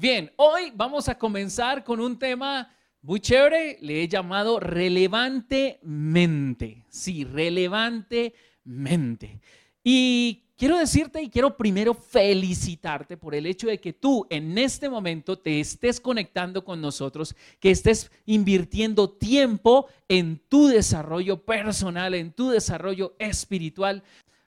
[0.00, 6.86] Bien, hoy vamos a comenzar con un tema muy chévere, le he llamado relevantemente.
[6.88, 9.42] Sí, relevantemente.
[9.84, 14.88] Y quiero decirte y quiero primero felicitarte por el hecho de que tú en este
[14.88, 22.32] momento te estés conectando con nosotros, que estés invirtiendo tiempo en tu desarrollo personal, en
[22.32, 24.02] tu desarrollo espiritual.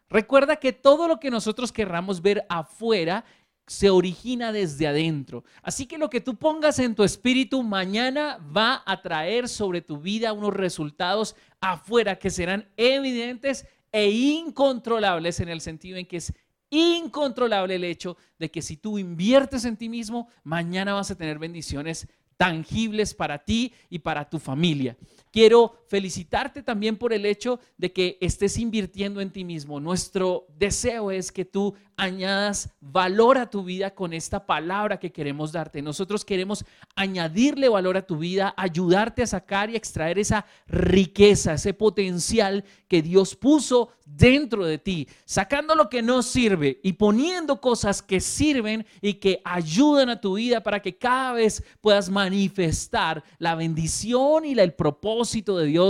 [0.09, 3.23] Recuerda que todo lo que nosotros querramos ver afuera
[3.67, 5.43] se origina desde adentro.
[5.61, 9.97] Así que lo que tú pongas en tu espíritu mañana va a traer sobre tu
[9.97, 16.33] vida unos resultados afuera que serán evidentes e incontrolables en el sentido en que es
[16.69, 21.37] incontrolable el hecho de que si tú inviertes en ti mismo, mañana vas a tener
[21.37, 24.97] bendiciones tangibles para ti y para tu familia.
[25.31, 29.79] Quiero felicitarte también por el hecho de que estés invirtiendo en ti mismo.
[29.79, 35.51] Nuestro deseo es que tú añadas valor a tu vida con esta palabra que queremos
[35.51, 35.83] darte.
[35.83, 36.65] Nosotros queremos
[36.95, 43.03] añadirle valor a tu vida, ayudarte a sacar y extraer esa riqueza, ese potencial que
[43.03, 48.85] Dios puso dentro de ti, sacando lo que no sirve y poniendo cosas que sirven
[49.01, 54.53] y que ayudan a tu vida para que cada vez puedas manifestar la bendición y
[54.53, 55.82] el propósito de Dios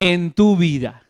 [0.00, 1.08] en tu vida.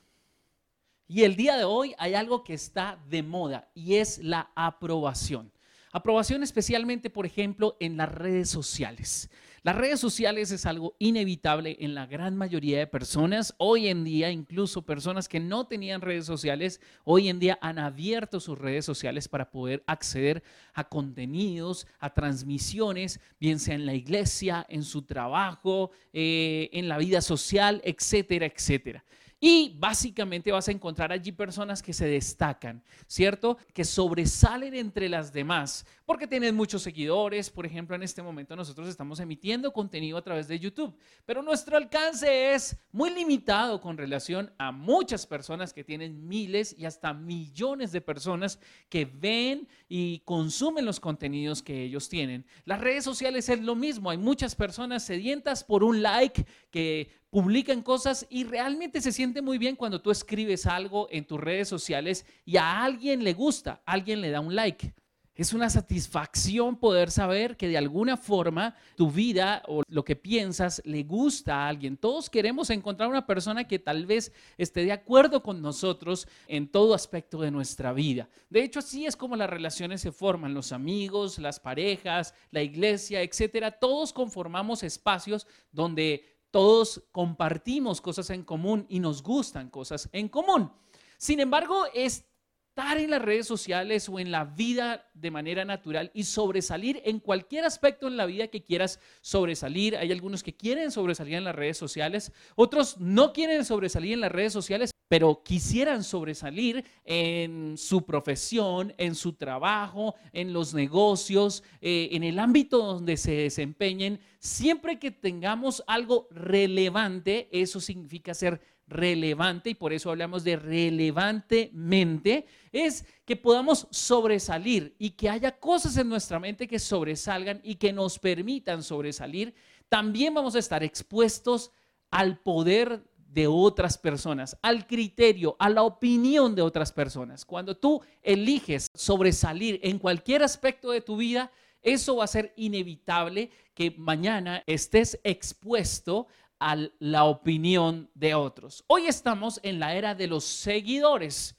[1.07, 5.51] Y el día de hoy hay algo que está de moda y es la aprobación.
[5.91, 9.31] Aprobación especialmente, por ejemplo, en las redes sociales.
[9.69, 13.55] Las redes sociales es algo inevitable en la gran mayoría de personas.
[13.59, 18.41] Hoy en día, incluso personas que no tenían redes sociales, hoy en día han abierto
[18.41, 24.65] sus redes sociales para poder acceder a contenidos, a transmisiones, bien sea en la iglesia,
[24.71, 29.05] en su trabajo, eh, en la vida social, etcétera, etcétera.
[29.41, 33.56] Y básicamente vas a encontrar allí personas que se destacan, ¿cierto?
[33.72, 37.48] Que sobresalen entre las demás, porque tienen muchos seguidores.
[37.48, 41.77] Por ejemplo, en este momento nosotros estamos emitiendo contenido a través de YouTube, pero nuestro
[41.77, 47.93] alcance es muy limitado con relación a muchas personas que tienen miles y hasta millones
[47.93, 52.44] de personas que ven y consumen los contenidos que ellos tienen.
[52.65, 57.83] Las redes sociales es lo mismo, hay muchas personas sedientas por un like que publican
[57.83, 62.25] cosas y realmente se siente muy bien cuando tú escribes algo en tus redes sociales
[62.44, 64.94] y a alguien le gusta, alguien le da un like.
[65.39, 70.83] Es una satisfacción poder saber que de alguna forma tu vida o lo que piensas
[70.84, 71.97] le gusta a alguien.
[71.97, 76.93] Todos queremos encontrar una persona que tal vez esté de acuerdo con nosotros en todo
[76.93, 78.28] aspecto de nuestra vida.
[78.50, 83.22] De hecho, así es como las relaciones se forman, los amigos, las parejas, la iglesia,
[83.22, 83.71] etcétera.
[83.71, 90.72] Todos conformamos espacios donde todos compartimos cosas en común y nos gustan cosas en común.
[91.19, 96.25] Sin embargo, estar en las redes sociales o en la vida de manera natural y
[96.25, 99.97] sobresalir en cualquier aspecto en la vida que quieras sobresalir.
[99.97, 104.32] Hay algunos que quieren sobresalir en las redes sociales, otros no quieren sobresalir en las
[104.32, 112.11] redes sociales, pero quisieran sobresalir en su profesión, en su trabajo, en los negocios, eh,
[112.13, 114.21] en el ámbito donde se desempeñen.
[114.39, 122.47] Siempre que tengamos algo relevante, eso significa ser relevante y por eso hablamos de relevantemente,
[122.73, 127.93] es que podamos sobresalir y que haya cosas en nuestra mente que sobresalgan y que
[127.93, 129.55] nos permitan sobresalir.
[129.89, 131.71] También vamos a estar expuestos
[132.11, 137.44] al poder de otras personas, al criterio, a la opinión de otras personas.
[137.44, 141.53] Cuando tú eliges sobresalir en cualquier aspecto de tu vida,
[141.83, 146.27] eso va a ser inevitable que mañana estés expuesto
[146.59, 148.83] a la opinión de otros.
[148.89, 151.56] Hoy estamos en la era de los seguidores,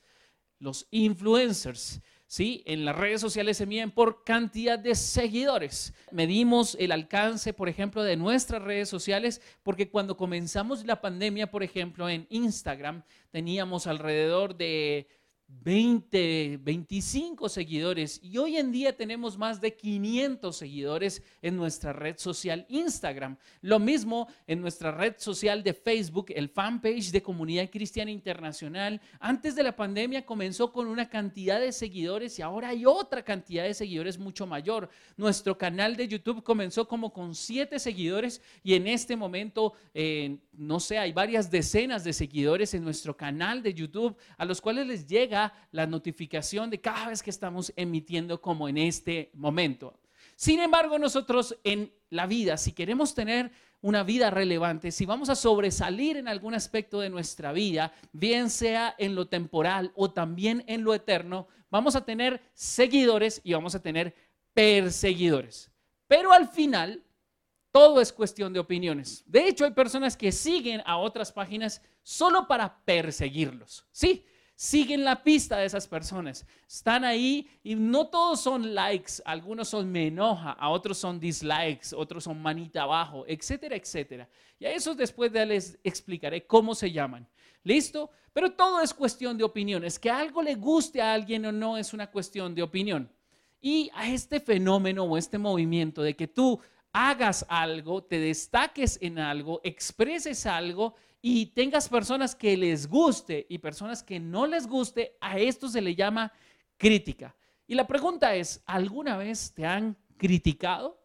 [0.57, 2.01] los influencers.
[2.29, 2.61] ¿Sí?
[2.67, 5.93] En las redes sociales se miden por cantidad de seguidores.
[6.11, 11.63] Medimos el alcance, por ejemplo, de nuestras redes sociales, porque cuando comenzamos la pandemia, por
[11.63, 15.07] ejemplo, en Instagram, teníamos alrededor de
[15.49, 22.17] 20, 25 seguidores y hoy en día tenemos más de 500 seguidores en nuestra red
[22.17, 23.35] social Instagram.
[23.61, 29.01] Lo mismo en nuestra red social de Facebook, el fanpage de Comunidad Cristiana Internacional.
[29.19, 33.63] Antes de la pandemia comenzó con una cantidad de seguidores y ahora hay otra cantidad
[33.63, 34.87] de seguidores mucho mayor.
[35.17, 40.79] Nuestro canal de YouTube comenzó como con 7 seguidores y en este momento, eh, no
[40.79, 45.07] sé, hay varias decenas de seguidores en nuestro canal de YouTube a los cuales les
[45.07, 45.38] llega
[45.71, 49.99] la notificación de cada vez que estamos emitiendo como en este momento.
[50.35, 53.51] Sin embargo, nosotros en la vida, si queremos tener
[53.81, 58.95] una vida relevante, si vamos a sobresalir en algún aspecto de nuestra vida, bien sea
[58.97, 63.81] en lo temporal o también en lo eterno, vamos a tener seguidores y vamos a
[63.81, 64.15] tener
[64.53, 65.71] perseguidores.
[66.07, 67.03] Pero al final,
[67.71, 69.23] todo es cuestión de opiniones.
[69.25, 73.85] De hecho, hay personas que siguen a otras páginas solo para perseguirlos.
[73.91, 74.25] Sí,
[74.59, 76.45] siguen la pista de esas personas.
[76.67, 81.95] Están ahí y no todos son likes, algunos son me enoja, a otros son dislikes,
[81.95, 84.27] otros son manita abajo, etcétera, etcétera.
[84.59, 87.25] Y a eso después les explicaré cómo se llaman.
[87.63, 88.11] ¿Listo?
[88.33, 89.97] Pero todo es cuestión de opiniones.
[89.97, 93.09] Que algo le guste a alguien o no es una cuestión de opinión.
[93.61, 96.59] Y a este fenómeno o este movimiento de que tú
[96.91, 103.57] hagas algo, te destaques en algo, expreses algo y tengas personas que les guste y
[103.57, 106.31] personas que no les guste, a esto se le llama
[106.77, 107.35] crítica.
[107.67, 110.99] Y la pregunta es, ¿alguna vez te han criticado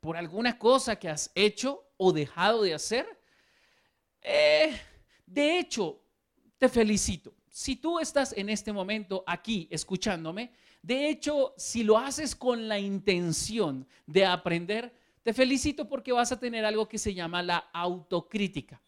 [0.00, 3.06] por alguna cosa que has hecho o dejado de hacer?
[4.22, 4.80] Eh,
[5.26, 6.02] de hecho,
[6.58, 7.34] te felicito.
[7.48, 10.52] Si tú estás en este momento aquí escuchándome,
[10.82, 16.38] de hecho, si lo haces con la intención de aprender, te felicito porque vas a
[16.38, 18.80] tener algo que se llama la autocrítica.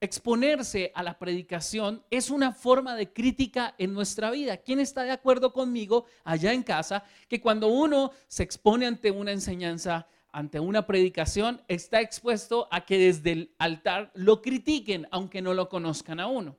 [0.00, 4.58] Exponerse a la predicación es una forma de crítica en nuestra vida.
[4.58, 9.32] ¿Quién está de acuerdo conmigo allá en casa que cuando uno se expone ante una
[9.32, 15.54] enseñanza, ante una predicación, está expuesto a que desde el altar lo critiquen, aunque no
[15.54, 16.58] lo conozcan a uno?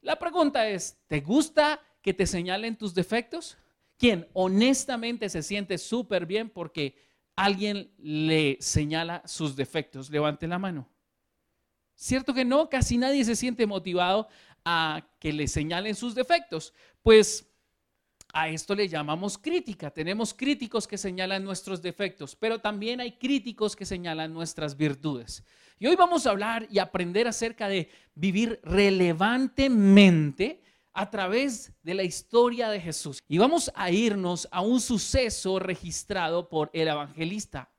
[0.00, 3.58] La pregunta es, ¿te gusta que te señalen tus defectos?
[3.98, 6.94] ¿Quién honestamente se siente súper bien porque
[7.36, 10.10] alguien le señala sus defectos.
[10.10, 10.88] Levante la mano.
[11.96, 12.68] ¿Cierto que no?
[12.68, 14.28] Casi nadie se siente motivado
[14.64, 16.74] a que le señalen sus defectos.
[17.02, 17.50] Pues
[18.32, 19.90] a esto le llamamos crítica.
[19.90, 25.42] Tenemos críticos que señalan nuestros defectos, pero también hay críticos que señalan nuestras virtudes.
[25.78, 30.62] Y hoy vamos a hablar y aprender acerca de vivir relevantemente
[30.92, 33.22] a través de la historia de Jesús.
[33.28, 37.70] Y vamos a irnos a un suceso registrado por el evangelista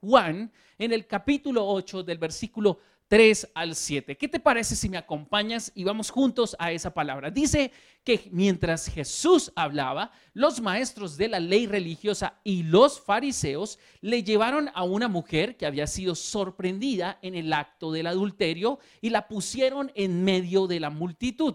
[0.00, 4.16] Juan en el capítulo 8 del versículo 3 al 7.
[4.16, 7.30] ¿Qué te parece si me acompañas y vamos juntos a esa palabra?
[7.30, 7.70] Dice
[8.02, 14.70] que mientras Jesús hablaba, los maestros de la ley religiosa y los fariseos le llevaron
[14.74, 19.92] a una mujer que había sido sorprendida en el acto del adulterio y la pusieron
[19.94, 21.54] en medio de la multitud.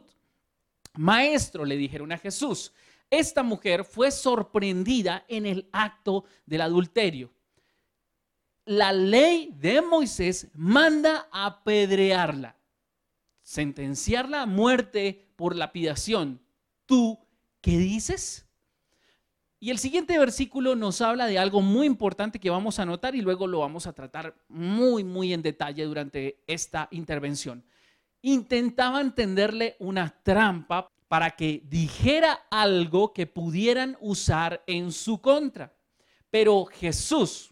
[0.94, 2.74] Maestro, le dijeron a Jesús,
[3.10, 7.34] esta mujer fue sorprendida en el acto del adulterio.
[8.66, 12.56] La ley de Moisés manda apedrearla,
[13.42, 16.42] sentenciarla a muerte por lapidación.
[16.86, 17.20] ¿Tú
[17.62, 18.46] qué dices?
[19.60, 23.22] Y el siguiente versículo nos habla de algo muy importante que vamos a notar y
[23.22, 27.64] luego lo vamos a tratar muy, muy en detalle durante esta intervención
[28.22, 35.74] intentaban tenderle una trampa para que dijera algo que pudieran usar en su contra.
[36.30, 37.51] Pero Jesús,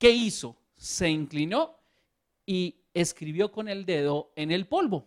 [0.00, 0.56] ¿qué hizo?
[0.76, 1.78] Se inclinó
[2.44, 5.06] y escribió con el dedo en el polvo.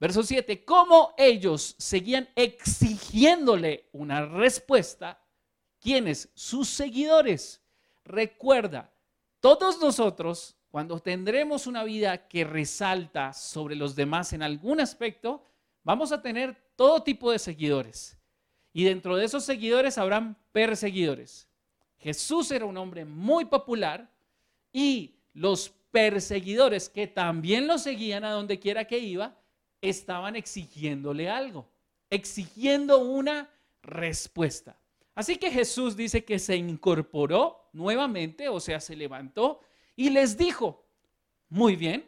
[0.00, 5.22] Verso 7, como ellos seguían exigiéndole una respuesta,
[5.80, 6.30] ¿quiénes?
[6.34, 7.62] Sus seguidores.
[8.04, 8.90] Recuerda,
[9.40, 15.42] todos nosotros cuando tendremos una vida que resalta sobre los demás en algún aspecto,
[15.82, 18.18] vamos a tener todo tipo de seguidores.
[18.72, 21.45] Y dentro de esos seguidores habrán perseguidores.
[22.06, 24.08] Jesús era un hombre muy popular
[24.72, 29.36] y los perseguidores que también lo seguían a donde quiera que iba,
[29.80, 31.68] estaban exigiéndole algo,
[32.08, 33.50] exigiendo una
[33.82, 34.78] respuesta.
[35.16, 39.58] Así que Jesús dice que se incorporó nuevamente, o sea, se levantó
[39.96, 40.86] y les dijo,
[41.48, 42.06] muy bien,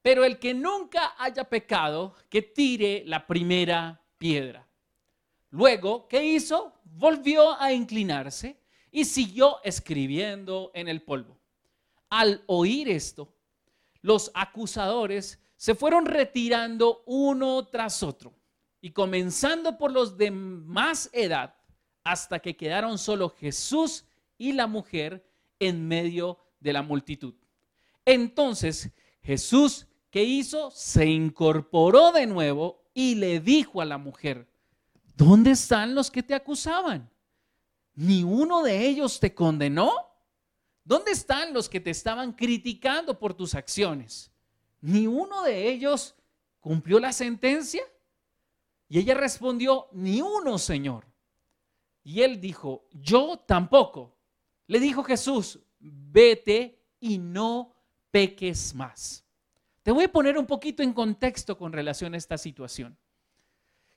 [0.00, 4.64] pero el que nunca haya pecado, que tire la primera piedra.
[5.50, 6.72] Luego, ¿qué hizo?
[6.96, 8.56] Volvió a inclinarse
[8.92, 11.36] y siguió escribiendo en el polvo.
[12.08, 13.34] Al oír esto,
[14.00, 18.32] los acusadores se fueron retirando uno tras otro
[18.80, 21.56] y comenzando por los de más edad
[22.04, 24.04] hasta que quedaron solo Jesús
[24.38, 25.26] y la mujer
[25.58, 27.34] en medio de la multitud.
[28.04, 30.70] Entonces Jesús, ¿qué hizo?
[30.70, 34.46] Se incorporó de nuevo y le dijo a la mujer,
[35.16, 37.10] ¿dónde están los que te acusaban?
[37.94, 39.92] ¿Ni uno de ellos te condenó?
[40.84, 44.30] ¿Dónde están los que te estaban criticando por tus acciones?
[44.80, 46.14] ¿Ni uno de ellos
[46.60, 47.82] cumplió la sentencia?
[48.88, 51.06] Y ella respondió, ni uno, Señor.
[52.02, 54.14] Y él dijo, yo tampoco.
[54.66, 57.74] Le dijo Jesús, vete y no
[58.10, 59.24] peques más.
[59.82, 62.96] Te voy a poner un poquito en contexto con relación a esta situación.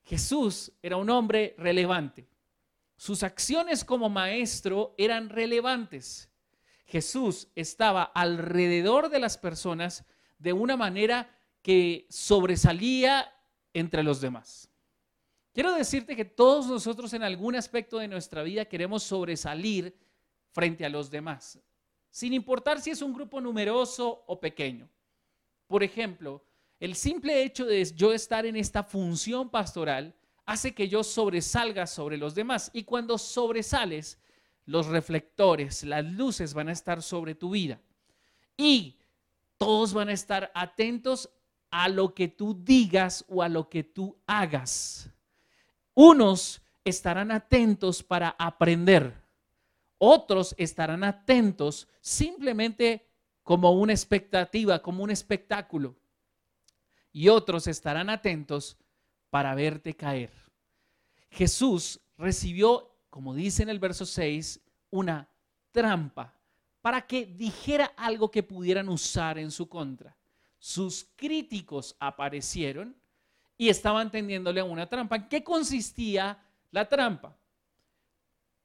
[0.08, 2.30] Jesús era un hombre relevante.
[3.00, 6.32] sus acciones como maestro eran relevantes.
[6.86, 10.04] Jesús estaba alrededor de las personas
[10.40, 11.30] de una manera
[11.62, 13.32] que sobresalía
[13.74, 14.68] entre los demás.
[15.54, 19.96] Quiero decirte que todos nosotros en algún aspecto de nuestra vida queremos sobresalir
[20.52, 21.60] frente a los demás,
[22.10, 24.90] sin importar si es un grupo numeroso o pequeño.
[25.68, 26.44] Por ejemplo,
[26.79, 30.13] el simple hecho de yo estar en esta función pastoral
[30.46, 32.69] hace que yo sobresalga sobre los demás.
[32.74, 34.19] Y cuando sobresales,
[34.65, 37.79] los reflectores, las luces van a estar sobre tu vida.
[38.55, 38.98] Y
[39.57, 41.29] todos van a estar atentos
[41.72, 45.10] a lo que tú digas o a lo que tú hagas.
[45.96, 49.13] Unos estarán atentos para aprender.
[49.98, 53.07] Otros estarán atentos simplemente
[53.41, 55.96] como una expectativa, como un espectáculo
[57.17, 58.77] y otros estarán atentos
[59.31, 60.31] para verte caer.
[61.31, 65.27] Jesús recibió, como dice en el verso 6, una
[65.71, 66.36] trampa
[66.79, 70.15] para que dijera algo que pudieran usar en su contra.
[70.59, 72.95] Sus críticos aparecieron
[73.57, 75.15] y estaban tendiéndole a una trampa.
[75.15, 76.38] ¿En qué consistía
[76.69, 77.36] la trampa?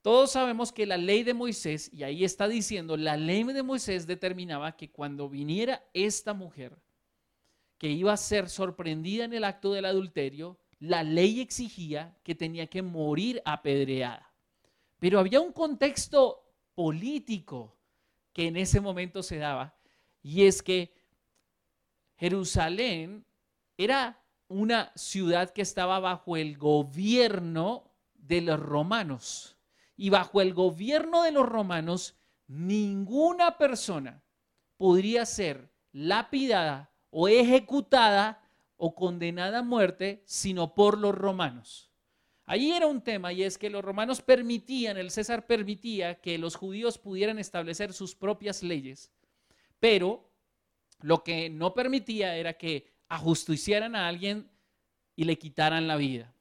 [0.02, 4.06] Todos sabemos que la ley de Moisés, y ahí está diciendo, la ley de Moisés
[4.06, 6.76] determinaba que cuando viniera esta mujer,
[7.83, 12.69] que iba a ser sorprendida en el acto del adulterio, la ley exigía que tenía
[12.69, 14.33] que morir apedreada.
[15.01, 17.77] Pero había un contexto político
[18.33, 19.75] que en ese momento se daba,
[20.23, 20.95] y es que
[22.19, 23.27] Jerusalén
[23.77, 29.57] era una ciudad que estaba bajo el gobierno de los romanos.
[29.97, 32.15] Y bajo el gobierno de los romanos,
[32.47, 34.23] ninguna persona
[34.77, 38.42] podría ser lapidada o ejecutada
[38.76, 41.92] o condenada a muerte, sino por los romanos.
[42.47, 46.57] Allí era un tema y es que los romanos permitían, el César permitía que los
[46.57, 49.12] judíos pudieran establecer sus propias leyes,
[49.78, 50.28] pero
[51.00, 54.50] lo que no permitía era que ajusticiaran a alguien
[55.14, 56.35] y le quitaran la vida.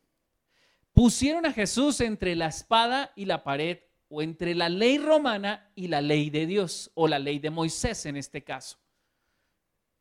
[0.93, 3.79] Pusieron a Jesús entre la espada y la pared,
[4.13, 8.05] o entre la ley romana y la ley de Dios, o la ley de Moisés
[8.05, 8.77] en este caso.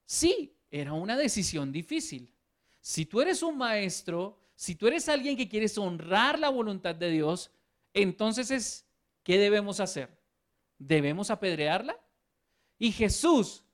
[0.05, 2.33] Sí, era una decisión difícil.
[2.81, 7.11] Si tú eres un maestro, si tú eres alguien que quieres honrar la voluntad de
[7.11, 7.51] Dios,
[7.93, 8.87] entonces es,
[9.23, 10.11] ¿qué debemos hacer?
[10.79, 11.99] ¿Debemos apedrearla?
[12.79, 13.65] Y Jesús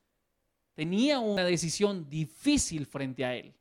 [0.75, 3.55] tenía una decisión difícil frente a él.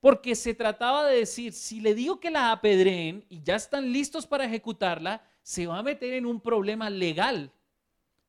[0.00, 4.26] Porque se trataba de decir, si le digo que la apedreen y ya están listos
[4.26, 7.52] para ejecutarla, se va a meter en un problema legal.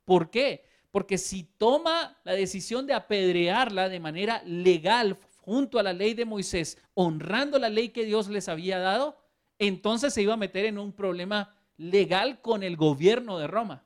[0.05, 0.65] ¿Por qué?
[0.91, 6.25] Porque si toma la decisión de apedrearla de manera legal junto a la ley de
[6.25, 9.17] Moisés, honrando la ley que Dios les había dado,
[9.59, 13.83] entonces se iba a meter en un problema legal con el gobierno de Roma.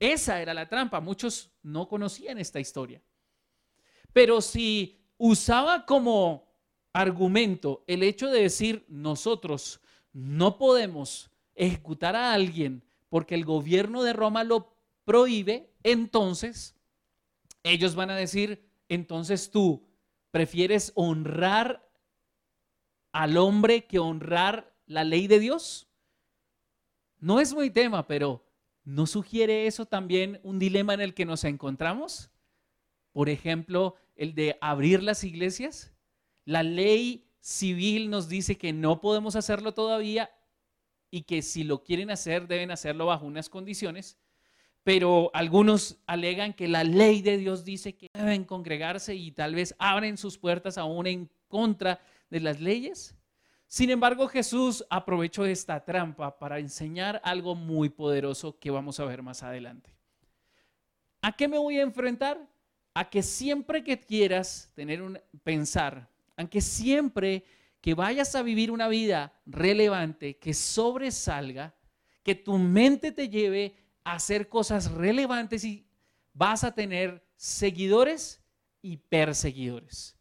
[0.00, 1.00] Esa era la trampa.
[1.00, 3.00] Muchos no conocían esta historia.
[4.12, 6.52] Pero si usaba como
[6.92, 9.80] argumento el hecho de decir nosotros
[10.12, 16.74] no podemos ejecutar a alguien porque el gobierno de Roma lo prohíbe, entonces
[17.62, 19.88] ellos van a decir, entonces tú
[20.30, 21.88] prefieres honrar
[23.12, 25.88] al hombre que honrar la ley de Dios.
[27.18, 28.44] No es muy tema, pero
[28.84, 32.30] ¿no sugiere eso también un dilema en el que nos encontramos?
[33.12, 35.92] Por ejemplo, el de abrir las iglesias.
[36.44, 40.30] La ley civil nos dice que no podemos hacerlo todavía
[41.10, 44.18] y que si lo quieren hacer deben hacerlo bajo unas condiciones
[44.84, 49.74] pero algunos alegan que la ley de Dios dice que deben congregarse y tal vez
[49.78, 53.14] abren sus puertas aún en contra de las leyes.
[53.68, 59.22] Sin embargo, Jesús aprovechó esta trampa para enseñar algo muy poderoso que vamos a ver
[59.22, 59.94] más adelante.
[61.22, 62.38] ¿A qué me voy a enfrentar?
[62.92, 67.44] A que siempre que quieras tener un pensar, aunque siempre
[67.80, 71.74] que vayas a vivir una vida relevante, que sobresalga,
[72.22, 75.86] que tu mente te lleve hacer cosas relevantes y
[76.32, 78.42] vas a tener seguidores
[78.80, 80.16] y perseguidores.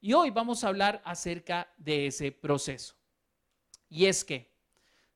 [0.00, 2.94] Y hoy vamos a hablar acerca de ese proceso.
[3.88, 4.52] Y es que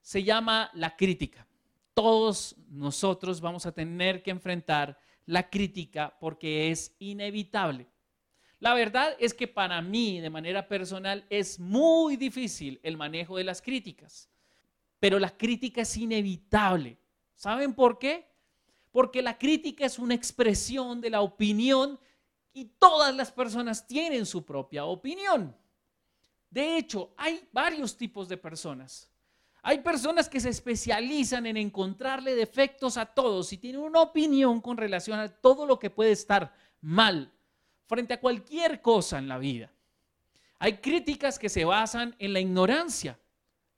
[0.01, 1.47] se llama la crítica.
[1.93, 7.87] Todos nosotros vamos a tener que enfrentar la crítica porque es inevitable.
[8.61, 13.45] La verdad es que para mí, de manera personal, es muy difícil el manejo de
[13.45, 14.31] las críticas,
[14.99, 16.99] pero la crítica es inevitable.
[17.39, 18.27] ¿Saben por qué?
[18.91, 22.01] Porque la crítica es una expresión de la opinión
[22.53, 25.57] y todas las personas tienen su propia opinión.
[26.51, 29.09] De hecho, hay varios tipos de personas.
[29.63, 34.77] Hay personas que se especializan en encontrarle defectos a todos y tienen una opinión con
[34.77, 37.33] relación a todo lo que puede estar mal
[37.87, 39.73] frente a cualquier cosa en la vida.
[40.59, 43.17] Hay críticas que se basan en la ignorancia.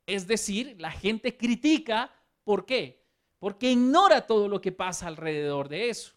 [0.07, 2.11] Es decir, la gente critica,
[2.43, 3.00] ¿por qué?
[3.41, 6.13] Porque ignora todo lo que pasa alrededor de eso.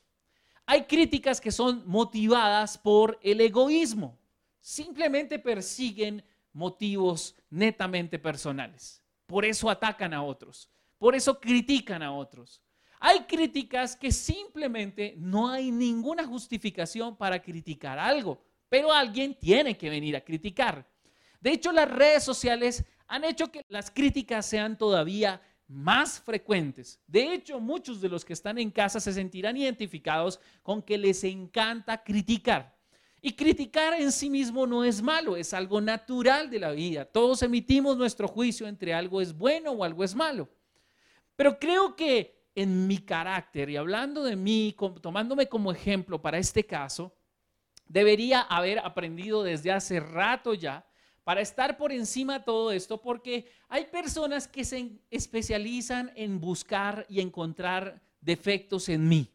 [0.67, 4.19] Hay críticas que son motivadas por el egoísmo.
[4.59, 9.01] Simplemente persiguen motivos netamente personales.
[9.25, 10.69] Por eso atacan a otros.
[10.99, 12.61] Por eso critican a otros.
[12.99, 19.89] Hay críticas que simplemente no hay ninguna justificación para criticar algo, pero alguien tiene que
[19.89, 20.89] venir a criticar.
[21.41, 25.41] De hecho, las redes sociales han hecho que las críticas sean todavía
[25.73, 26.99] más frecuentes.
[27.07, 31.23] De hecho, muchos de los que están en casa se sentirán identificados con que les
[31.23, 32.77] encanta criticar.
[33.21, 37.05] Y criticar en sí mismo no es malo, es algo natural de la vida.
[37.05, 40.49] Todos emitimos nuestro juicio entre algo es bueno o algo es malo.
[41.35, 46.65] Pero creo que en mi carácter y hablando de mí, tomándome como ejemplo para este
[46.65, 47.15] caso,
[47.87, 50.85] debería haber aprendido desde hace rato ya
[51.23, 57.05] para estar por encima de todo esto, porque hay personas que se especializan en buscar
[57.09, 59.29] y encontrar defectos en mí.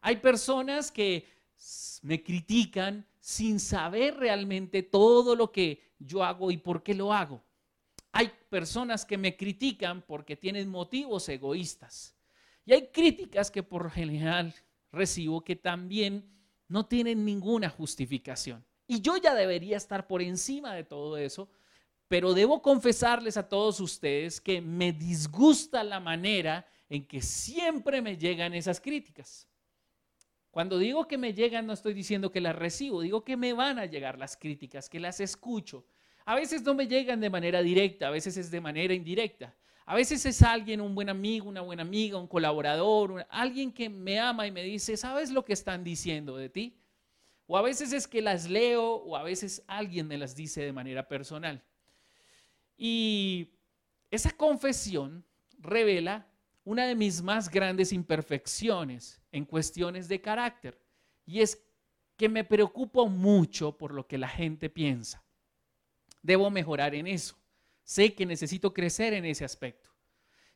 [0.00, 1.26] Hay personas que
[2.02, 7.42] me critican sin saber realmente todo lo que yo hago y por qué lo hago.
[8.12, 12.14] Hay personas que me critican porque tienen motivos egoístas.
[12.66, 14.54] Y hay críticas que por general
[14.92, 16.24] recibo que también
[16.68, 18.64] no tienen ninguna justificación.
[18.86, 21.48] Y yo ya debería estar por encima de todo eso,
[22.08, 28.16] pero debo confesarles a todos ustedes que me disgusta la manera en que siempre me
[28.16, 29.48] llegan esas críticas.
[30.50, 33.78] Cuando digo que me llegan, no estoy diciendo que las recibo, digo que me van
[33.78, 35.84] a llegar las críticas, que las escucho.
[36.26, 39.54] A veces no me llegan de manera directa, a veces es de manera indirecta.
[39.86, 44.18] A veces es alguien, un buen amigo, una buena amiga, un colaborador, alguien que me
[44.18, 46.78] ama y me dice, ¿sabes lo que están diciendo de ti?
[47.46, 50.72] O a veces es que las leo o a veces alguien me las dice de
[50.72, 51.62] manera personal.
[52.76, 53.50] Y
[54.10, 55.24] esa confesión
[55.58, 56.26] revela
[56.64, 60.80] una de mis más grandes imperfecciones en cuestiones de carácter.
[61.26, 61.62] Y es
[62.16, 65.24] que me preocupo mucho por lo que la gente piensa.
[66.22, 67.36] Debo mejorar en eso.
[67.82, 69.90] Sé que necesito crecer en ese aspecto.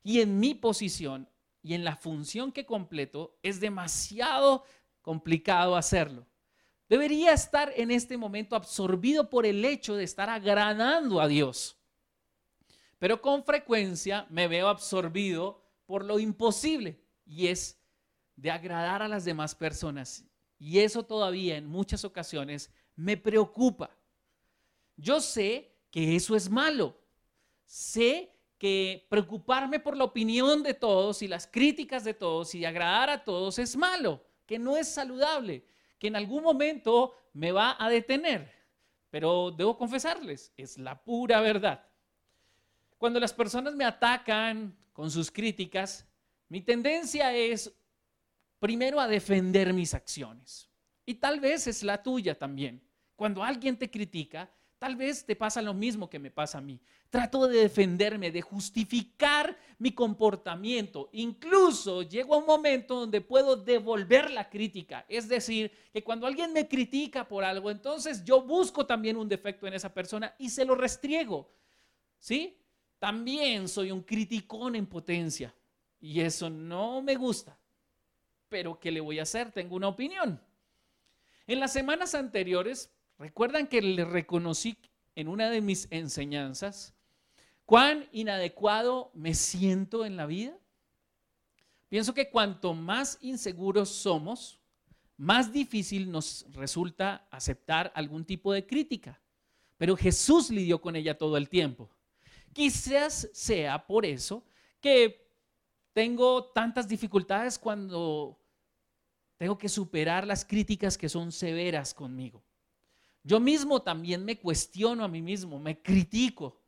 [0.03, 1.29] Y en mi posición
[1.63, 4.65] y en la función que completo es demasiado
[5.03, 6.28] complicado hacerlo.
[6.89, 11.77] Debería estar en este momento absorbido por el hecho de estar agradando a Dios.
[12.99, 17.79] Pero con frecuencia me veo absorbido por lo imposible y es
[18.37, 20.25] de agradar a las demás personas.
[20.59, 23.91] Y eso todavía en muchas ocasiones me preocupa.
[24.97, 26.99] Yo sé que eso es malo.
[27.65, 33.09] Sé que preocuparme por la opinión de todos y las críticas de todos y agradar
[33.09, 35.65] a todos es malo, que no es saludable,
[35.99, 38.53] que en algún momento me va a detener.
[39.11, 41.85] Pero debo confesarles, es la pura verdad.
[42.99, 46.07] Cuando las personas me atacan con sus críticas,
[46.49, 47.73] mi tendencia es
[48.59, 50.69] primero a defender mis acciones.
[51.07, 52.83] Y tal vez es la tuya también.
[53.17, 56.81] Cuando alguien te critica, tal vez te pasa lo mismo que me pasa a mí.
[57.11, 61.09] Trato de defenderme, de justificar mi comportamiento.
[61.13, 65.05] Incluso llego a un momento donde puedo devolver la crítica.
[65.09, 69.67] Es decir, que cuando alguien me critica por algo, entonces yo busco también un defecto
[69.67, 71.51] en esa persona y se lo restriego.
[72.19, 72.59] ¿Sí?
[72.99, 75.55] También soy un criticón en potencia
[76.01, 77.59] y eso no me gusta.
[78.49, 79.53] Pero ¿qué le voy a hacer?
[79.53, 80.41] Tengo una opinión.
[81.47, 84.77] En las semanas anteriores, recuerdan que le reconocí
[85.15, 86.95] en una de mis enseñanzas
[87.65, 90.57] cuán inadecuado me siento en la vida.
[91.89, 94.61] Pienso que cuanto más inseguros somos,
[95.17, 99.21] más difícil nos resulta aceptar algún tipo de crítica.
[99.77, 101.91] Pero Jesús lidió con ella todo el tiempo.
[102.53, 104.45] Quizás sea por eso
[104.81, 105.29] que
[105.93, 108.39] tengo tantas dificultades cuando
[109.37, 112.43] tengo que superar las críticas que son severas conmigo.
[113.29, 116.59] Yo mismo también me cuestiono a mí mismo, me critico,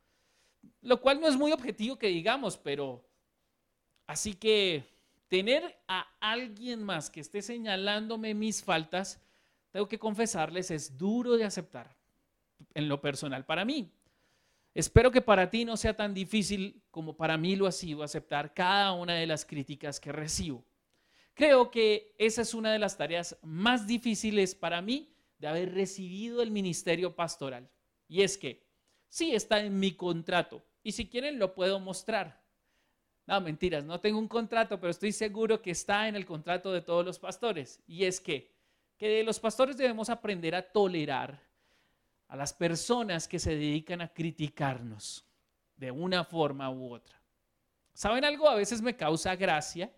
[0.83, 3.03] lo cual no es muy objetivo que digamos, pero
[4.07, 4.85] así que
[5.29, 9.23] tener a alguien más que esté señalándome mis faltas,
[9.71, 11.97] tengo que confesarles, es duro de aceptar
[12.75, 13.91] en lo personal para mí.
[14.75, 18.53] Espero que para ti no sea tan difícil como para mí lo ha sido aceptar
[18.53, 20.63] cada una de las críticas que recibo.
[21.33, 25.09] Creo que esa es una de las tareas más difíciles para mí
[25.41, 27.69] de haber recibido el ministerio pastoral.
[28.07, 28.63] Y es que
[29.09, 32.41] sí está en mi contrato, Y si quieren, lo puedo mostrar.
[33.27, 36.81] No, mentiras, no tengo un contrato, pero estoy seguro que está en el contrato de
[36.81, 37.83] todos los pastores.
[37.87, 38.51] Y es que,
[38.97, 41.39] que los pastores debemos aprender a tolerar
[42.29, 45.27] a las personas que se dedican a criticarnos
[45.77, 47.21] de una forma u otra.
[47.93, 48.49] ¿Saben algo?
[48.49, 49.93] A veces me causa gracia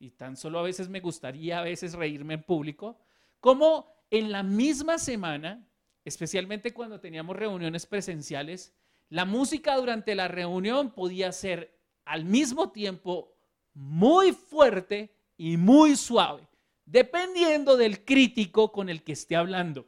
[0.00, 2.98] y tan solo a veces me gustaría a veces reírme en público,
[3.40, 5.66] como en la misma semana,
[6.04, 8.74] especialmente cuando teníamos reuniones presenciales,
[9.10, 13.34] la música durante la reunión podía ser al mismo tiempo
[13.74, 16.48] muy fuerte y muy suave,
[16.84, 19.86] dependiendo del crítico con el que esté hablando.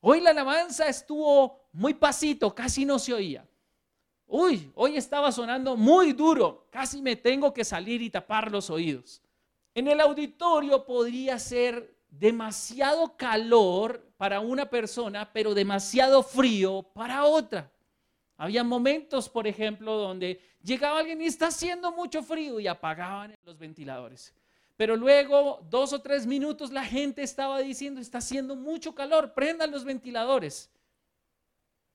[0.00, 3.48] Hoy la alabanza estuvo muy pasito, casi no se oía.
[4.26, 9.22] Uy, hoy estaba sonando muy duro, casi me tengo que salir y tapar los oídos.
[9.74, 17.70] En el auditorio podría ser demasiado calor para una persona, pero demasiado frío para otra.
[18.36, 23.58] Había momentos, por ejemplo, donde llegaba alguien y está haciendo mucho frío y apagaban los
[23.58, 24.34] ventiladores.
[24.76, 29.72] Pero luego, dos o tres minutos, la gente estaba diciendo, está haciendo mucho calor, prendan
[29.72, 30.70] los ventiladores.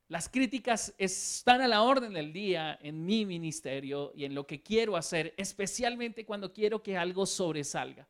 [0.09, 4.61] Las críticas están a la orden del día en mi ministerio y en lo que
[4.61, 8.05] quiero hacer, especialmente cuando quiero que algo sobresalga.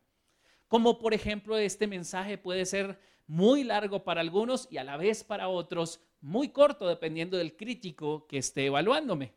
[0.74, 5.24] Como por ejemplo este mensaje puede ser muy largo para algunos y a la vez
[5.24, 9.36] para otros muy corto dependiendo del crítico que esté evaluándome.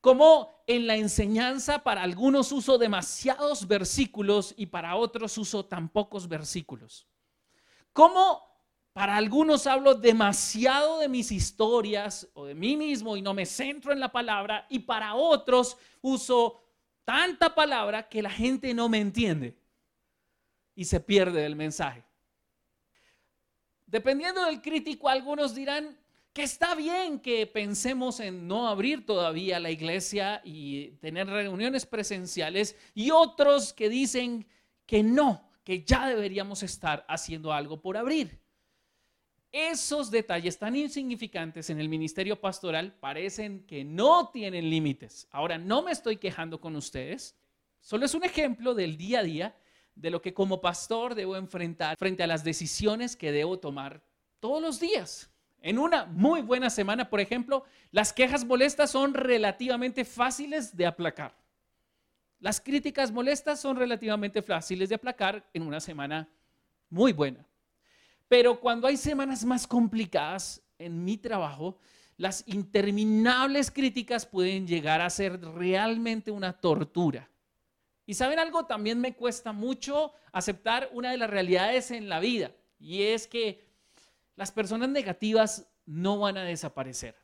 [0.00, 6.28] Como en la enseñanza para algunos uso demasiados versículos y para otros uso tan pocos
[6.28, 7.08] versículos.
[7.92, 8.40] Como
[8.92, 13.92] para algunos hablo demasiado de mis historias o de mí mismo y no me centro
[13.92, 14.64] en la palabra.
[14.70, 16.62] Y para otros uso
[17.04, 19.65] tanta palabra que la gente no me entiende
[20.76, 22.04] y se pierde el mensaje.
[23.86, 25.98] Dependiendo del crítico, algunos dirán
[26.32, 32.76] que está bien que pensemos en no abrir todavía la iglesia y tener reuniones presenciales
[32.94, 34.46] y otros que dicen
[34.84, 38.38] que no, que ya deberíamos estar haciendo algo por abrir.
[39.50, 45.28] Esos detalles tan insignificantes en el ministerio pastoral parecen que no tienen límites.
[45.30, 47.34] Ahora, no me estoy quejando con ustedes,
[47.80, 49.56] solo es un ejemplo del día a día
[49.96, 54.02] de lo que como pastor debo enfrentar frente a las decisiones que debo tomar
[54.38, 55.30] todos los días.
[55.62, 61.34] En una muy buena semana, por ejemplo, las quejas molestas son relativamente fáciles de aplacar.
[62.38, 66.28] Las críticas molestas son relativamente fáciles de aplacar en una semana
[66.90, 67.44] muy buena.
[68.28, 71.78] Pero cuando hay semanas más complicadas en mi trabajo,
[72.18, 77.28] las interminables críticas pueden llegar a ser realmente una tortura.
[78.06, 82.52] Y saben algo, también me cuesta mucho aceptar una de las realidades en la vida,
[82.78, 83.66] y es que
[84.36, 87.16] las personas negativas no van a desaparecer.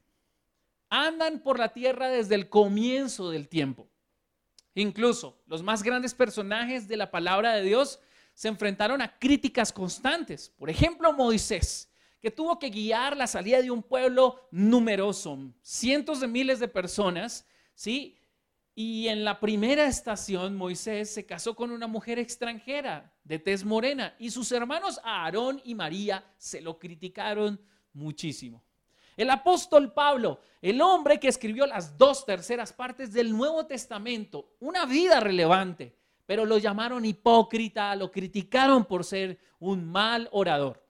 [0.88, 3.88] Andan por la tierra desde el comienzo del tiempo.
[4.74, 8.00] Incluso los más grandes personajes de la palabra de Dios
[8.34, 10.48] se enfrentaron a críticas constantes.
[10.48, 11.90] Por ejemplo, Moisés,
[12.20, 17.46] que tuvo que guiar la salida de un pueblo numeroso, cientos de miles de personas,
[17.74, 18.16] ¿sí?
[18.74, 24.14] Y en la primera estación, Moisés se casó con una mujer extranjera de tez morena
[24.18, 27.60] y sus hermanos Aarón y María se lo criticaron
[27.92, 28.64] muchísimo.
[29.14, 34.86] El apóstol Pablo, el hombre que escribió las dos terceras partes del Nuevo Testamento, una
[34.86, 40.82] vida relevante, pero lo llamaron hipócrita, lo criticaron por ser un mal orador.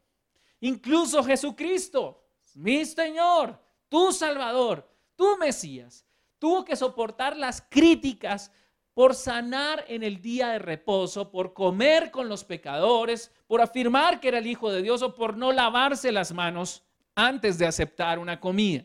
[0.61, 6.07] Incluso Jesucristo, mi Señor, tu Salvador, tu Mesías,
[6.43, 8.51] tuvo que soportar las críticas
[8.95, 14.27] por sanar en el día de reposo, por comer con los pecadores, por afirmar que
[14.27, 16.83] era el Hijo de Dios o por no lavarse las manos
[17.15, 18.85] antes de aceptar una comida.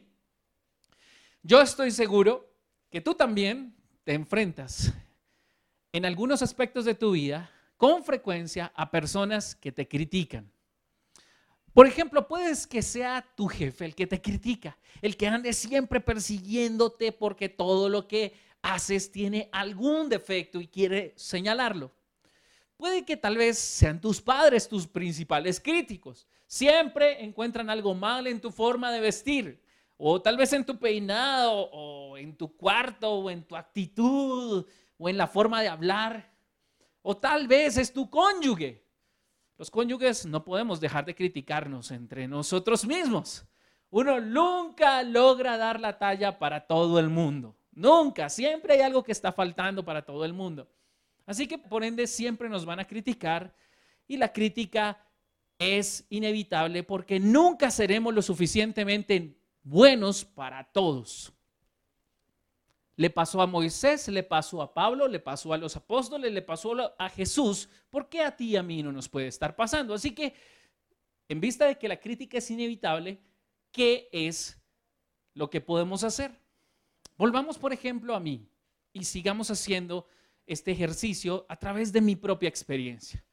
[1.42, 2.48] Yo estoy seguro
[2.92, 4.94] que tú también te enfrentas
[5.92, 10.52] en algunos aspectos de tu vida con frecuencia a personas que te critican.
[11.78, 16.02] Por ejemplo, puedes que sea tu jefe el que te critica, el que ande siempre
[16.02, 21.92] persiguiéndote porque todo lo que haces tiene algún defecto y quiere señalarlo.
[22.78, 26.26] Puede que tal vez sean tus padres tus principales críticos.
[26.48, 29.64] Siempre encuentran algo mal en tu forma de vestir,
[29.98, 34.66] o tal vez en tu peinado, o en tu cuarto, o en tu actitud,
[34.98, 36.34] o en la forma de hablar,
[37.04, 38.87] o tal vez es tu cónyuge.
[39.58, 43.46] Los cónyuges no podemos dejar de criticarnos entre nosotros mismos.
[43.90, 47.56] Uno nunca logra dar la talla para todo el mundo.
[47.72, 50.68] Nunca, siempre hay algo que está faltando para todo el mundo.
[51.26, 53.54] Así que por ende siempre nos van a criticar
[54.08, 55.04] y la crítica
[55.60, 61.34] es inevitable porque nunca seremos lo suficientemente buenos para todos.
[62.98, 66.74] Le pasó a Moisés, le pasó a Pablo, le pasó a los apóstoles, le pasó
[66.98, 67.70] a Jesús.
[67.92, 69.94] ¿Por qué a ti y a mí no nos puede estar pasando?
[69.94, 70.34] Así que,
[71.30, 73.22] en vista de que la crítica es inevitable,
[73.72, 74.60] ¿qué es
[75.36, 76.42] lo que podemos hacer?
[77.18, 78.50] Volvamos, por ejemplo, a mí
[78.94, 80.08] y sigamos haciendo
[80.48, 83.24] este ejercicio a través de mi propia experiencia.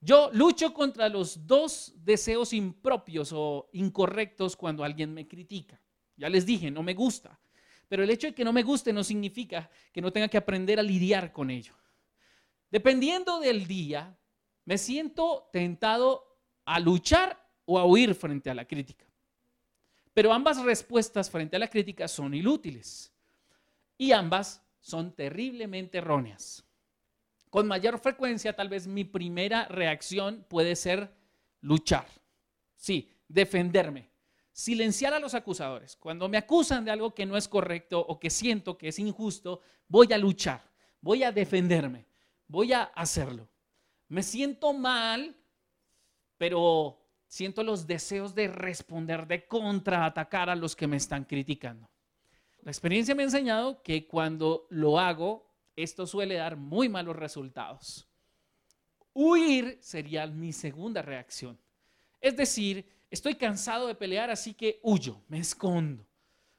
[0.00, 5.80] Yo lucho contra los dos deseos impropios o incorrectos cuando alguien me critica.
[6.16, 7.40] Ya les dije, no me gusta.
[7.88, 10.78] Pero el hecho de que no me guste no significa que no tenga que aprender
[10.78, 11.74] a lidiar con ello.
[12.70, 14.18] Dependiendo del día,
[14.64, 19.06] me siento tentado a luchar o a huir frente a la crítica.
[20.12, 23.12] Pero ambas respuestas frente a la crítica son inútiles
[23.98, 26.64] y ambas son terriblemente erróneas.
[27.50, 31.12] Con mayor frecuencia, tal vez mi primera reacción puede ser
[31.60, 32.06] luchar.
[32.74, 34.15] Sí, defenderme
[34.56, 35.96] silenciar a los acusadores.
[35.96, 39.60] Cuando me acusan de algo que no es correcto o que siento que es injusto,
[39.86, 40.62] voy a luchar,
[41.02, 42.06] voy a defenderme,
[42.48, 43.50] voy a hacerlo.
[44.08, 45.36] Me siento mal,
[46.38, 51.86] pero siento los deseos de responder, de contraatacar a los que me están criticando.
[52.62, 58.08] La experiencia me ha enseñado que cuando lo hago, esto suele dar muy malos resultados.
[59.12, 61.58] Huir sería mi segunda reacción.
[62.22, 66.06] Es decir, estoy cansado de pelear, así que huyo, me escondo.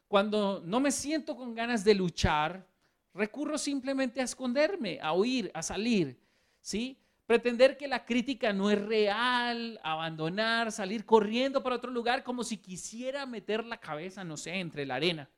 [0.08, 2.66] Cuando no me siento con ganas de luchar,
[3.14, 6.20] recurro simplemente a esconderme, a huir, a salir,
[6.62, 6.98] ¿sí?
[7.26, 12.58] Pretender que la crítica no es real, abandonar, salir corriendo para otro lugar como si
[12.58, 15.30] quisiera meter la cabeza, no sé, entre la arena.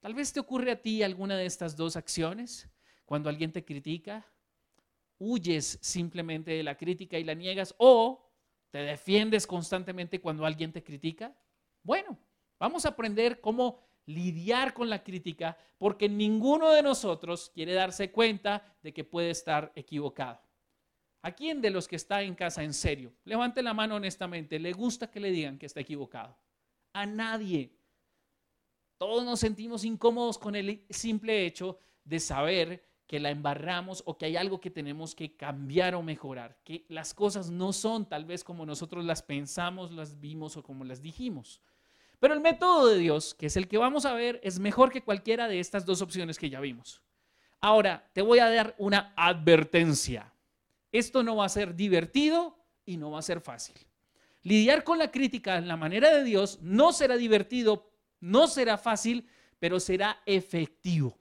[0.00, 2.68] Tal vez te ocurre a ti alguna de estas dos acciones.
[3.06, 4.26] Cuando alguien te critica,
[5.18, 8.23] huyes simplemente de la crítica y la niegas o
[8.74, 11.32] ¿Te defiendes constantemente cuando alguien te critica?
[11.84, 12.18] Bueno,
[12.58, 18.76] vamos a aprender cómo lidiar con la crítica porque ninguno de nosotros quiere darse cuenta
[18.82, 20.40] de que puede estar equivocado.
[21.22, 23.12] ¿A quién de los que está en casa en serio?
[23.22, 24.58] Levante la mano honestamente.
[24.58, 26.36] ¿Le gusta que le digan que está equivocado?
[26.94, 27.78] A nadie.
[28.98, 32.84] Todos nos sentimos incómodos con el simple hecho de saber
[33.14, 37.14] que la embarramos o que hay algo que tenemos que cambiar o mejorar, que las
[37.14, 41.60] cosas no son tal vez como nosotros las pensamos, las vimos o como las dijimos.
[42.18, 45.04] Pero el método de Dios, que es el que vamos a ver, es mejor que
[45.04, 47.02] cualquiera de estas dos opciones que ya vimos.
[47.60, 50.34] Ahora, te voy a dar una advertencia.
[50.90, 53.76] Esto no va a ser divertido y no va a ser fácil.
[54.42, 59.28] Lidiar con la crítica en la manera de Dios no será divertido, no será fácil,
[59.60, 61.16] pero será efectivo.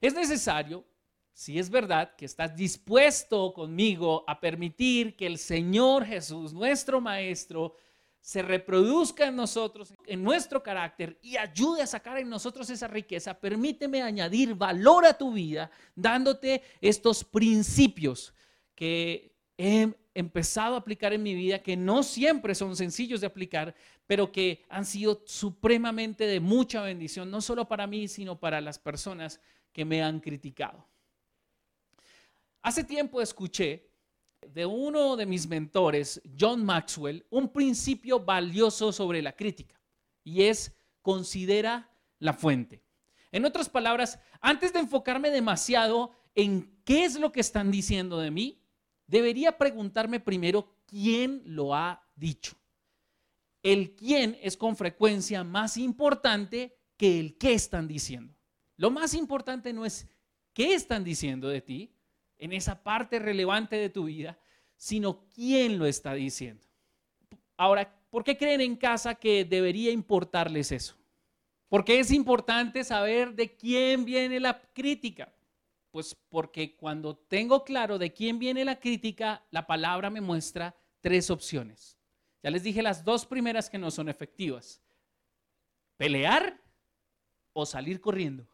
[0.00, 0.84] Es necesario,
[1.32, 7.74] si es verdad, que estás dispuesto conmigo a permitir que el Señor Jesús, nuestro Maestro,
[8.20, 13.38] se reproduzca en nosotros, en nuestro carácter y ayude a sacar en nosotros esa riqueza,
[13.38, 18.34] permíteme añadir valor a tu vida dándote estos principios
[18.74, 23.74] que he empezado a aplicar en mi vida, que no siempre son sencillos de aplicar,
[24.06, 28.78] pero que han sido supremamente de mucha bendición, no solo para mí, sino para las
[28.78, 29.40] personas
[29.72, 30.86] que me han criticado.
[32.62, 33.88] Hace tiempo escuché
[34.46, 39.80] de uno de mis mentores, John Maxwell, un principio valioso sobre la crítica
[40.24, 42.82] y es considera la fuente.
[43.32, 48.30] En otras palabras, antes de enfocarme demasiado en qué es lo que están diciendo de
[48.30, 48.62] mí,
[49.06, 52.56] debería preguntarme primero quién lo ha dicho.
[53.62, 58.37] El quién es con frecuencia más importante que el qué están diciendo.
[58.78, 60.06] Lo más importante no es
[60.54, 61.92] qué están diciendo de ti
[62.38, 64.38] en esa parte relevante de tu vida,
[64.76, 66.64] sino quién lo está diciendo.
[67.56, 70.94] Ahora, ¿por qué creen en casa que debería importarles eso?
[71.68, 75.34] Porque es importante saber de quién viene la crítica.
[75.90, 81.30] Pues porque cuando tengo claro de quién viene la crítica, la palabra me muestra tres
[81.30, 81.98] opciones.
[82.44, 84.80] Ya les dije las dos primeras que no son efectivas.
[85.96, 86.62] Pelear
[87.52, 88.46] o salir corriendo.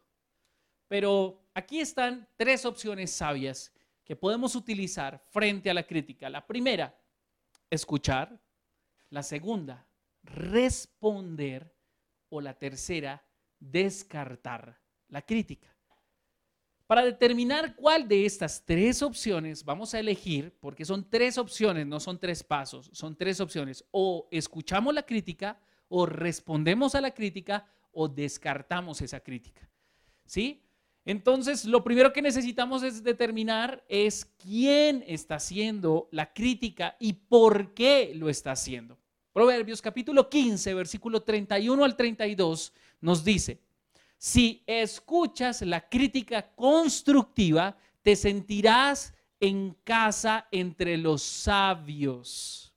[0.87, 3.71] Pero aquí están tres opciones sabias
[4.03, 6.29] que podemos utilizar frente a la crítica.
[6.29, 6.95] La primera,
[7.69, 8.39] escuchar.
[9.09, 9.85] La segunda,
[10.23, 11.73] responder.
[12.29, 13.23] O la tercera,
[13.59, 14.77] descartar
[15.09, 15.75] la crítica.
[16.87, 21.99] Para determinar cuál de estas tres opciones vamos a elegir, porque son tres opciones, no
[21.99, 23.83] son tres pasos, son tres opciones.
[23.91, 29.67] O escuchamos la crítica, o respondemos a la crítica, o descartamos esa crítica.
[30.25, 30.64] ¿Sí?
[31.05, 37.75] Entonces, lo primero que necesitamos es determinar es quién está haciendo la crítica y por
[37.75, 38.97] qué lo está haciendo.
[39.31, 43.61] Proverbios capítulo 15, versículo 31 al 32 nos dice,
[44.17, 52.73] Si escuchas la crítica constructiva, te sentirás en casa entre los sabios.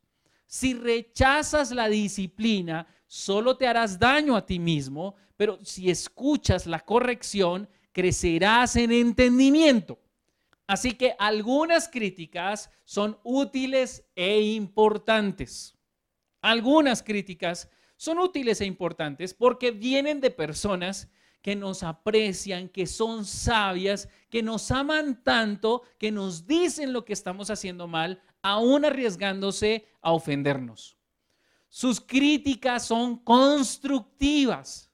[0.47, 6.81] Si rechazas la disciplina, solo te harás daño a ti mismo, pero si escuchas la
[6.81, 9.99] corrección, crecerás en entendimiento.
[10.67, 15.75] Así que algunas críticas son útiles e importantes.
[16.43, 21.09] Algunas críticas son útiles e importantes porque vienen de personas
[21.43, 27.13] que nos aprecian, que son sabias, que nos aman tanto, que nos dicen lo que
[27.13, 30.99] estamos haciendo mal, aún arriesgándose a ofendernos.
[31.69, 34.88] Sus críticas son constructivas.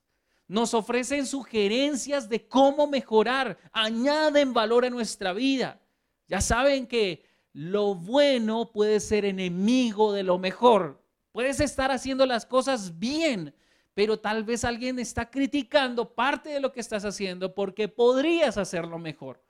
[0.46, 5.80] Nos ofrecen sugerencias de cómo mejorar, añaden valor a nuestra vida.
[6.28, 11.02] Ya saben que lo bueno puede ser enemigo de lo mejor.
[11.32, 13.54] Puedes estar haciendo las cosas bien,
[13.94, 18.98] pero tal vez alguien está criticando parte de lo que estás haciendo porque podrías hacerlo
[18.98, 19.42] mejor.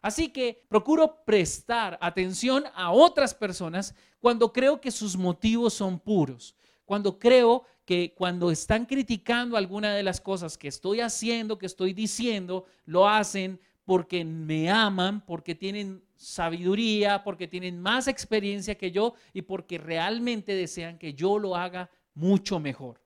[0.00, 6.54] Así que procuro prestar atención a otras personas cuando creo que sus motivos son puros,
[6.84, 11.94] cuando creo que cuando están criticando alguna de las cosas que estoy haciendo, que estoy
[11.94, 19.14] diciendo, lo hacen porque me aman, porque tienen sabiduría, porque tienen más experiencia que yo
[19.32, 23.00] y porque realmente desean que yo lo haga mucho mejor.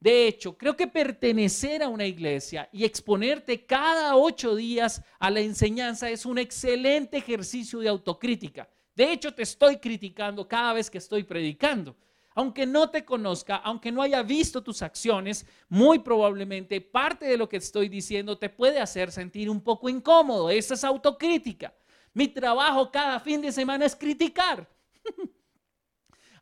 [0.00, 5.40] De hecho, creo que pertenecer a una iglesia y exponerte cada ocho días a la
[5.40, 8.70] enseñanza es un excelente ejercicio de autocrítica.
[8.96, 11.94] De hecho, te estoy criticando cada vez que estoy predicando.
[12.34, 17.48] Aunque no te conozca, aunque no haya visto tus acciones, muy probablemente parte de lo
[17.48, 20.50] que estoy diciendo te puede hacer sentir un poco incómodo.
[20.50, 21.72] Esa es autocrítica.
[22.12, 24.68] Mi trabajo cada fin de semana es criticar.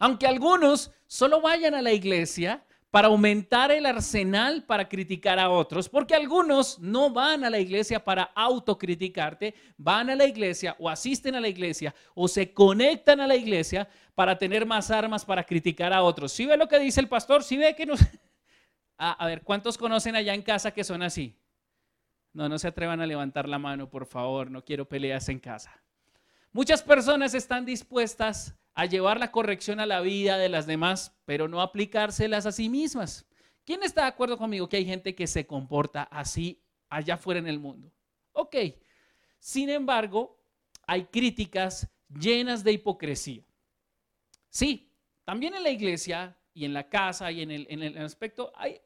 [0.03, 5.89] aunque algunos solo vayan a la iglesia para aumentar el arsenal para criticar a otros,
[5.89, 11.35] porque algunos no van a la iglesia para autocriticarte, van a la iglesia o asisten
[11.35, 15.95] a la iglesia o se conectan a la iglesia para tener más armas para criticar
[15.95, 16.33] a otros.
[16.33, 17.43] ¿Sí ve lo que dice el pastor?
[17.43, 17.99] ¿Sí ve que nos...
[18.99, 21.35] a ver, ¿cuántos conocen allá en casa que son así?
[22.35, 25.83] No, no se atrevan a levantar la mano, por favor, no quiero peleas en casa.
[26.53, 31.49] Muchas personas están dispuestas a llevar la corrección a la vida de las demás, pero
[31.49, 33.27] no aplicárselas a sí mismas.
[33.65, 37.47] ¿Quién está de acuerdo conmigo que hay gente que se comporta así allá afuera en
[37.47, 37.93] el mundo?
[38.33, 38.57] Ok.
[39.39, 40.41] Sin embargo,
[40.87, 43.45] hay críticas llenas de hipocresía.
[44.49, 44.93] Sí,
[45.25, 48.81] también en la iglesia y en la casa y en el, aspecto, hay,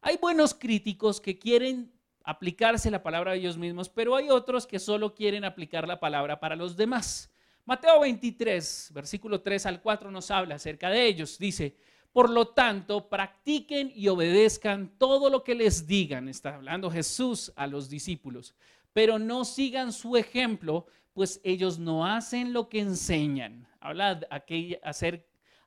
[0.00, 1.92] hay buenos críticos que quieren
[2.24, 6.40] aplicarse la palabra a ellos mismos, pero hay otros que solo quieren aplicar la palabra
[6.40, 7.30] para los demás.
[7.66, 11.36] Mateo 23, versículo 3 al 4 nos habla acerca de ellos.
[11.36, 11.76] Dice,
[12.12, 16.28] por lo tanto, practiquen y obedezcan todo lo que les digan.
[16.28, 18.54] Está hablando Jesús a los discípulos.
[18.92, 23.66] Pero no sigan su ejemplo, pues ellos no hacen lo que enseñan.
[23.80, 24.20] Habla,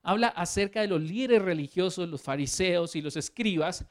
[0.02, 3.84] habla acerca de los líderes religiosos, los fariseos y los escribas,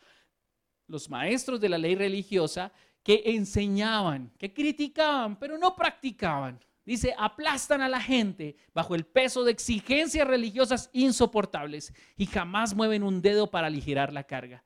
[0.88, 6.60] los maestros de la ley religiosa, que enseñaban, que criticaban, pero no practicaban.
[6.90, 13.04] Dice, aplastan a la gente bajo el peso de exigencias religiosas insoportables y jamás mueven
[13.04, 14.64] un dedo para aligerar la carga.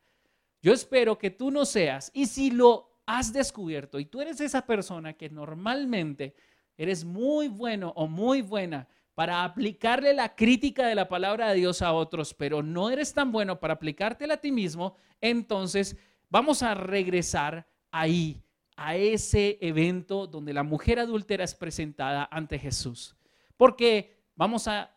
[0.62, 4.66] Yo espero que tú no seas, y si lo has descubierto y tú eres esa
[4.66, 6.34] persona que normalmente
[6.78, 11.82] eres muy bueno o muy buena para aplicarle la crítica de la palabra de Dios
[11.82, 15.98] a otros, pero no eres tan bueno para aplicártela a ti mismo, entonces
[16.30, 18.42] vamos a regresar ahí
[18.76, 23.16] a ese evento donde la mujer adúltera es presentada ante Jesús.
[23.58, 24.96] Porque vamos a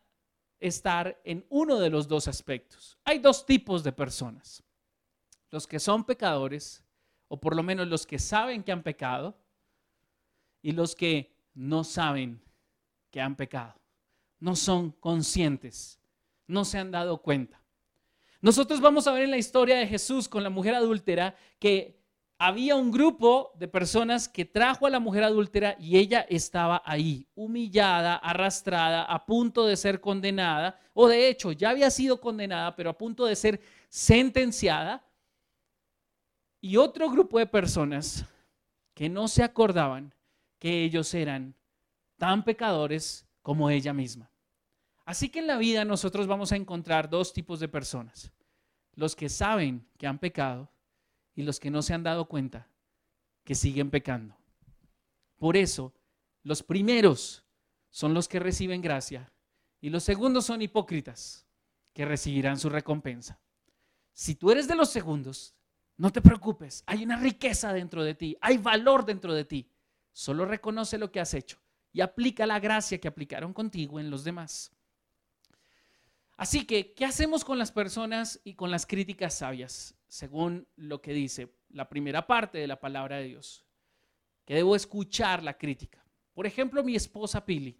[0.59, 2.97] estar en uno de los dos aspectos.
[3.03, 4.63] Hay dos tipos de personas.
[5.49, 6.83] Los que son pecadores,
[7.27, 9.37] o por lo menos los que saben que han pecado,
[10.61, 12.41] y los que no saben
[13.11, 13.79] que han pecado.
[14.39, 15.99] No son conscientes,
[16.47, 17.61] no se han dado cuenta.
[18.41, 21.96] Nosotros vamos a ver en la historia de Jesús con la mujer adúltera que
[22.39, 27.27] había un grupo de personas que trajo a la mujer adúltera y ella estaba ahí,
[27.33, 32.91] humillada, arrastrada, a punto de ser condenada, o de hecho ya había sido condenada, pero
[32.91, 33.59] a punto de ser
[33.89, 35.03] sentenciada.
[36.61, 38.25] Y otro grupo de personas
[38.93, 40.13] que no se acordaban
[40.59, 41.55] que ellos eran
[42.17, 44.31] tan pecadores como ella misma.
[45.05, 48.31] Así que en la vida nosotros vamos a encontrar dos tipos de personas.
[48.93, 50.69] Los que saben que han pecado
[51.37, 52.67] y los que no se han dado cuenta
[53.43, 54.35] que siguen pecando.
[55.37, 55.93] Por eso,
[56.41, 57.45] los primeros
[57.91, 59.31] son los que reciben gracia
[59.79, 61.47] y los segundos son hipócritas
[61.93, 63.39] que recibirán su recompensa.
[64.13, 65.53] Si tú eres de los segundos,
[65.99, 69.71] No te preocupes, hay una riqueza dentro de ti, hay valor dentro de ti.
[70.13, 71.57] Solo reconoce lo que has hecho
[71.91, 74.71] y aplica la gracia que aplicaron contigo en los demás.
[76.37, 79.96] Así que, ¿qué hacemos con las personas y con las críticas sabias?
[80.07, 83.65] Según lo que dice la primera parte de la palabra de Dios,
[84.45, 86.03] que debo escuchar la crítica.
[86.33, 87.77] Por ejemplo, mi esposa Pili.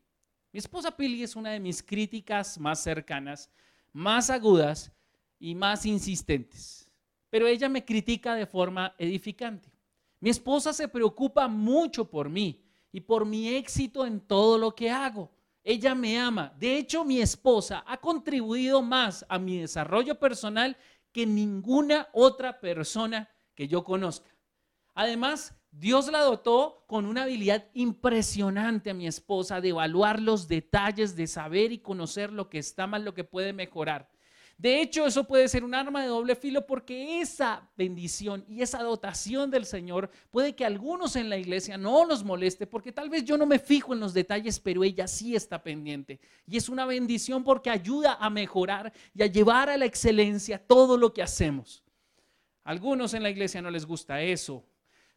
[0.52, 3.50] Mi esposa Pili es una de mis críticas más cercanas,
[3.94, 4.92] más agudas
[5.40, 6.90] y más insistentes.
[7.30, 9.72] Pero ella me critica de forma edificante.
[10.20, 14.90] Mi esposa se preocupa mucho por mí y por mi éxito en todo lo que
[14.90, 15.32] hago.
[15.64, 16.54] Ella me ama.
[16.58, 20.78] De hecho, mi esposa ha contribuido más a mi desarrollo personal
[21.18, 24.30] que ninguna otra persona que yo conozca.
[24.94, 31.16] Además, Dios la dotó con una habilidad impresionante a mi esposa de evaluar los detalles,
[31.16, 34.12] de saber y conocer lo que está mal, lo que puede mejorar.
[34.58, 38.82] De hecho, eso puede ser un arma de doble filo porque esa bendición y esa
[38.82, 43.24] dotación del Señor puede que algunos en la iglesia no los moleste porque tal vez
[43.24, 46.20] yo no me fijo en los detalles, pero ella sí está pendiente.
[46.48, 50.98] Y es una bendición porque ayuda a mejorar y a llevar a la excelencia todo
[50.98, 51.84] lo que hacemos.
[52.64, 54.66] algunos en la iglesia no les gusta eso,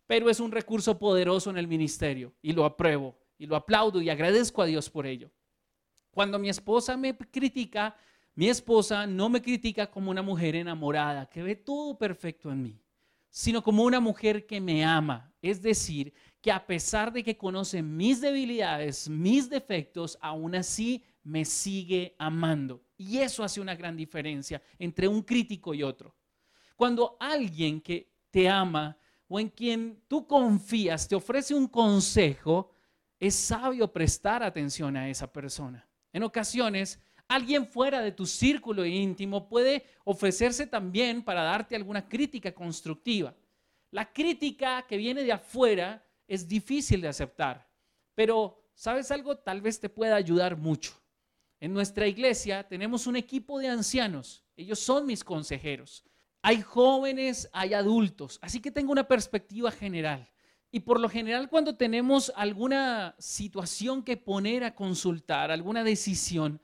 [0.06, 4.10] pero es un recurso poderoso en el ministerio y lo apruebo y lo aplaudo y
[4.10, 5.30] agradezco a Dios por ello.
[6.10, 7.96] Cuando mi esposa me critica,
[8.40, 12.80] mi esposa no me critica como una mujer enamorada, que ve todo perfecto en mí,
[13.28, 15.30] sino como una mujer que me ama.
[15.42, 21.44] Es decir, que a pesar de que conoce mis debilidades, mis defectos, aún así me
[21.44, 22.82] sigue amando.
[22.96, 26.16] Y eso hace una gran diferencia entre un crítico y otro.
[26.76, 28.96] Cuando alguien que te ama
[29.28, 32.72] o en quien tú confías te ofrece un consejo,
[33.18, 35.86] es sabio prestar atención a esa persona.
[36.10, 36.98] En ocasiones,
[37.30, 43.32] Alguien fuera de tu círculo íntimo puede ofrecerse también para darte alguna crítica constructiva.
[43.92, 47.70] La crítica que viene de afuera es difícil de aceptar,
[48.16, 49.38] pero ¿sabes algo?
[49.38, 50.92] Tal vez te pueda ayudar mucho.
[51.60, 56.02] En nuestra iglesia tenemos un equipo de ancianos, ellos son mis consejeros.
[56.42, 60.28] Hay jóvenes, hay adultos, así que tengo una perspectiva general.
[60.72, 66.60] Y por lo general cuando tenemos alguna situación que poner a consultar, alguna decisión,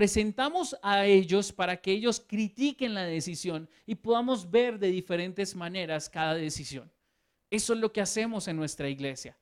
[0.00, 6.08] presentamos a ellos para que ellos critiquen la decisión y podamos ver de diferentes maneras
[6.08, 6.90] cada decisión.
[7.50, 9.36] Eso es lo que hacemos en nuestra iglesia.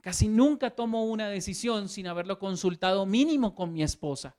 [0.00, 4.36] Casi nunca tomo una decisión sin haberlo consultado mínimo con mi esposa.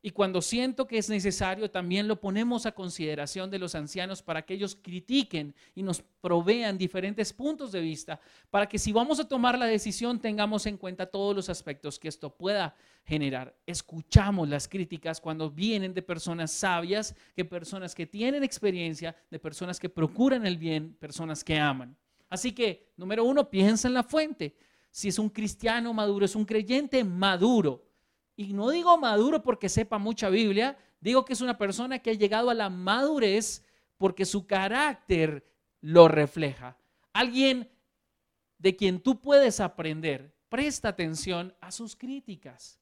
[0.00, 4.42] Y cuando siento que es necesario, también lo ponemos a consideración de los ancianos para
[4.42, 9.26] que ellos critiquen y nos provean diferentes puntos de vista, para que si vamos a
[9.26, 13.56] tomar la decisión tengamos en cuenta todos los aspectos que esto pueda generar.
[13.66, 19.80] Escuchamos las críticas cuando vienen de personas sabias, que personas que tienen experiencia, de personas
[19.80, 21.96] que procuran el bien, personas que aman.
[22.30, 24.54] Así que, número uno, piensa en la fuente.
[24.92, 27.87] Si es un cristiano maduro, es un creyente maduro
[28.38, 32.14] y no digo maduro porque sepa mucha Biblia, digo que es una persona que ha
[32.14, 33.64] llegado a la madurez
[33.96, 35.44] porque su carácter
[35.80, 36.78] lo refleja.
[37.12, 37.68] Alguien
[38.58, 40.32] de quien tú puedes aprender.
[40.48, 42.80] Presta atención a sus críticas.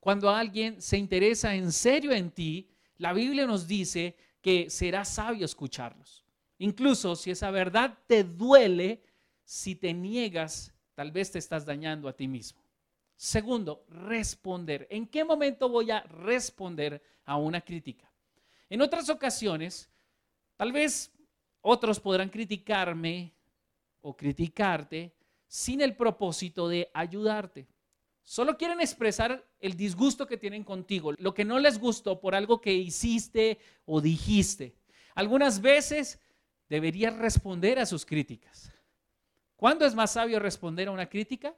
[0.00, 5.44] Cuando alguien se interesa en serio en ti, la Biblia nos dice que será sabio
[5.44, 6.24] escucharlos.
[6.58, 9.04] Incluso si esa verdad te duele,
[9.44, 12.61] si te niegas, tal vez te estás dañando a ti mismo.
[13.22, 14.88] Segundo, responder.
[14.90, 18.10] ¿En qué momento voy a responder a una crítica?
[18.68, 19.88] En otras ocasiones,
[20.56, 21.12] tal vez
[21.60, 23.32] otros podrán criticarme
[24.00, 25.14] o criticarte
[25.46, 27.68] sin el propósito de ayudarte.
[28.24, 32.60] Solo quieren expresar el disgusto que tienen contigo, lo que no les gustó por algo
[32.60, 34.74] que hiciste o dijiste.
[35.14, 36.18] Algunas veces
[36.68, 38.72] deberías responder a sus críticas.
[39.54, 41.54] ¿Cuándo es más sabio responder a una crítica?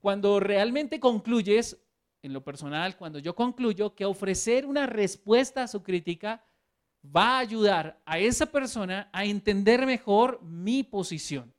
[0.00, 1.76] Cuando realmente concluyes,
[2.22, 6.44] en lo personal, cuando yo concluyo que ofrecer una respuesta a su crítica
[7.04, 11.52] va a ayudar a esa persona a entender mejor mi posición.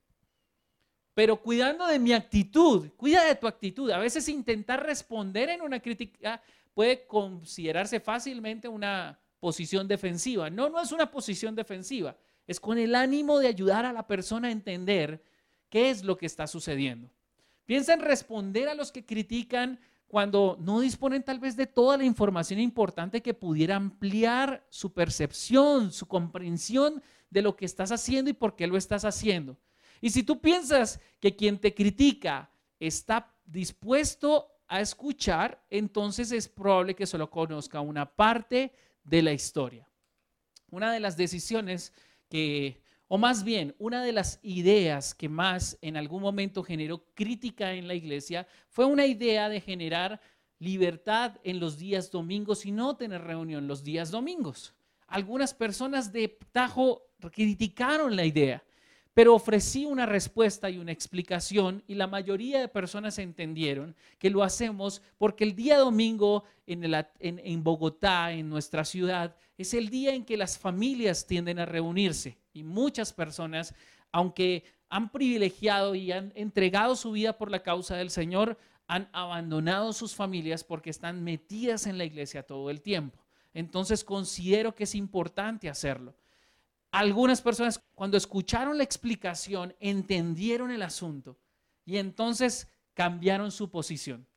[1.14, 3.92] Pero cuidando de mi actitud, cuida de tu actitud.
[3.92, 6.42] A veces intentar responder en una crítica
[6.74, 10.50] puede considerarse fácilmente una posición defensiva.
[10.50, 12.16] No, no es una posición defensiva.
[12.48, 15.22] Es con el ánimo de ayudar a la persona a entender
[15.70, 17.10] qué es lo que está sucediendo.
[17.70, 22.04] Piensa en responder a los que critican cuando no disponen tal vez de toda la
[22.04, 28.34] información importante que pudiera ampliar su percepción, su comprensión de lo que estás haciendo y
[28.34, 29.56] por qué lo estás haciendo.
[30.02, 32.50] Y si tú piensas que quien te critica
[32.80, 39.88] está dispuesto a escuchar, entonces es probable que solo conozca una parte de la historia.
[40.72, 41.94] Una de las decisiones
[42.30, 42.82] que,
[43.12, 47.88] o más bien, una de las ideas que más en algún momento generó crítica en
[47.88, 50.22] la iglesia fue una idea de generar
[50.60, 54.76] libertad en los días domingos y no tener reunión los días domingos.
[55.08, 57.02] Algunas personas de Tajo
[57.32, 58.64] criticaron la idea,
[59.20, 64.44] pero ofrecí una respuesta y una explicación y la mayoría de personas entendieron que lo
[64.44, 70.38] hacemos porque el día domingo en, Bogotá, en nuestra ciudad, es el día en que
[70.38, 73.76] las familias tienden a reunirse y muchas personas,
[74.14, 78.58] aunque han privilegiado y han entregado su vida por la causa del Señor,
[78.88, 83.20] han abandonado sus familias porque están metidas en la iglesia todo el tiempo.
[83.54, 86.16] Entonces considero que es importante hacerlo.
[86.92, 91.40] Algunas personas cuando escucharon la explicación entendieron el asunto
[91.86, 94.28] y entonces cambiaron su posición.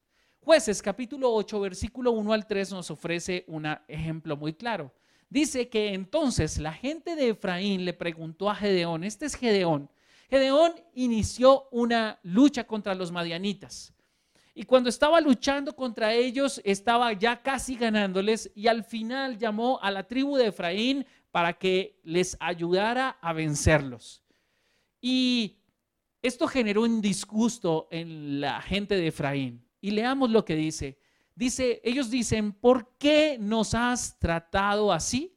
[0.40, 4.92] Jueces capítulo 8 versículo 1 al 3 nos ofrece un ejemplo muy claro.
[5.30, 9.88] Dice que entonces la gente de Efraín le preguntó a Gedeón, este es Gedeón,
[10.28, 13.94] Gedeón inició una lucha contra los madianitas.
[14.54, 19.90] Y cuando estaba luchando contra ellos, estaba ya casi ganándoles y al final llamó a
[19.90, 24.22] la tribu de Efraín para que les ayudara a vencerlos.
[25.00, 25.58] Y
[26.22, 29.66] esto generó un disgusto en la gente de Efraín.
[29.80, 30.98] Y leamos lo que dice.
[31.34, 35.36] Dice, ellos dicen, ¿por qué nos has tratado así?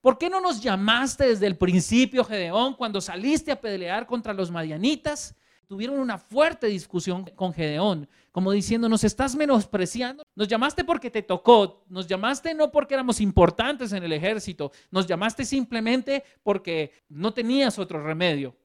[0.00, 4.50] ¿Por qué no nos llamaste desde el principio, Gedeón, cuando saliste a pelear contra los
[4.50, 5.34] madianitas?
[5.72, 11.22] tuvieron una fuerte discusión con Gedeón, como diciendo, nos estás menospreciando, nos llamaste porque te
[11.22, 17.34] tocó, nos llamaste no porque éramos importantes en el ejército, nos llamaste simplemente porque no
[17.34, 18.56] tenías otro remedio.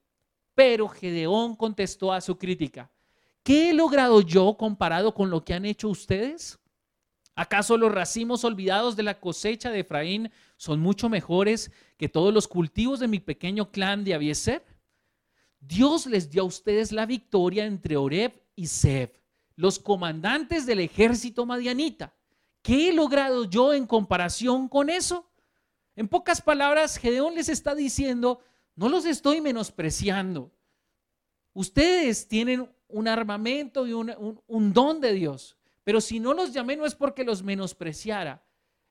[0.56, 2.90] Pero Gedeón contestó a su crítica,
[3.44, 6.58] ¿qué he logrado yo comparado con lo que han hecho ustedes?
[7.36, 12.48] ¿Acaso los racimos olvidados de la cosecha de Efraín son mucho mejores que todos los
[12.48, 14.66] cultivos de mi pequeño clan de Abieser?
[15.60, 19.14] Dios les dio a ustedes la victoria entre Oreb y Seb,
[19.58, 22.14] los comandantes del ejército madianita.
[22.62, 25.30] ¿Qué he logrado yo en comparación con eso?
[25.96, 28.40] En pocas palabras, Gedeón les está diciendo,
[28.76, 30.52] no los estoy menospreciando.
[31.54, 36.86] Ustedes tienen un armamento y un, don de Dios, pero si no los llamé no
[36.86, 38.44] es porque los menospreciara,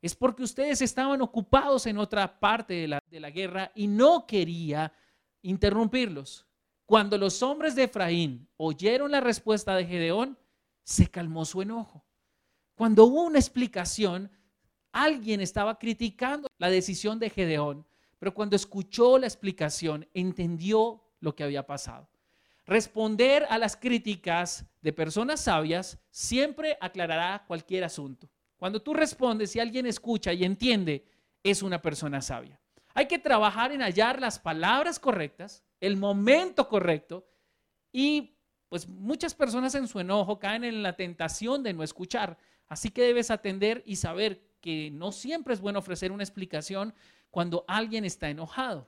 [0.02, 4.26] es porque ustedes estaban ocupados en otra parte de la, de la guerra y no
[4.26, 4.92] quería
[5.42, 6.44] interrumpirlos.
[6.86, 10.36] Cuando los hombres de Efraín oyeron la respuesta de Gedeón,
[10.86, 12.04] se calmó su enojo.
[12.76, 14.30] Cuando hubo una explicación,
[14.92, 17.84] alguien estaba criticando la decisión de Gedeón,
[18.20, 22.08] pero cuando escuchó la explicación, entendió lo que había pasado.
[22.66, 28.30] Responder a las críticas de personas sabias siempre aclarará cualquier asunto.
[28.56, 31.04] Cuando tú respondes y alguien escucha y entiende,
[31.42, 32.60] es una persona sabia.
[32.94, 37.26] Hay que trabajar en hallar las palabras correctas, el momento correcto
[37.92, 38.35] y
[38.76, 42.36] pues muchas personas en su enojo caen en la tentación de no escuchar.
[42.68, 46.92] Así que debes atender y saber que no siempre es bueno ofrecer una explicación
[47.30, 48.86] cuando alguien está enojado,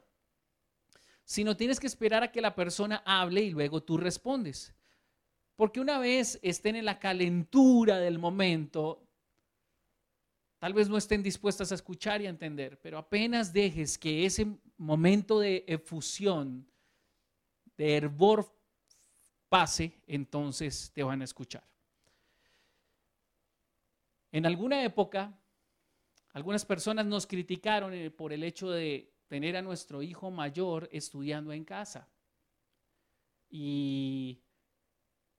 [1.25, 4.75] sino tienes que esperar a que la persona hable y luego tú respondes.
[5.57, 9.03] Porque una vez estén en la calentura del momento,
[10.59, 14.59] Tal vez no estén dispuestas a escuchar y a entender, pero apenas dejes que ese
[14.77, 16.67] momento de efusión,
[17.77, 18.58] de hervor
[19.49, 21.65] pase, entonces te van a escuchar.
[24.31, 25.39] En alguna época,
[26.33, 31.53] algunas personas nos criticaron eh, por el hecho de tener a nuestro hijo mayor estudiando
[31.53, 32.09] en casa.
[33.49, 34.43] Y,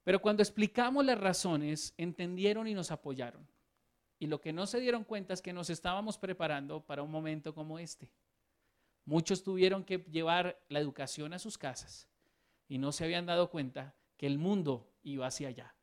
[0.03, 3.47] pero cuando explicamos las razones, entendieron y nos apoyaron.
[4.17, 7.53] Y lo que no se dieron cuenta es que nos estábamos preparando para un momento
[7.53, 8.11] como este.
[9.05, 12.09] Muchos tuvieron que llevar la educación a sus casas
[12.67, 15.73] y no se habían dado cuenta que el mundo iba hacia allá.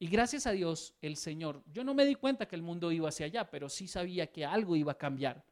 [0.00, 3.08] Y gracias a Dios, el Señor, yo no me di cuenta que el mundo iba
[3.08, 5.44] hacia allá, pero sí sabía que algo iba a cambiar.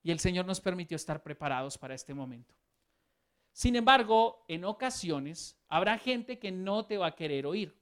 [0.00, 2.54] Y el Señor nos permitió estar preparados para este momento.
[3.52, 7.76] Sin embargo, en ocasiones habrá gente que no te va a querer oír.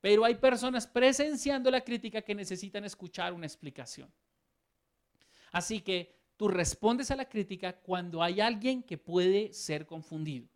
[0.00, 4.12] Pero hay personas presenciando la crítica que necesitan escuchar una explicación.
[5.52, 10.48] Así que tú respondes a la crítica cuando hay alguien que puede ser confundido.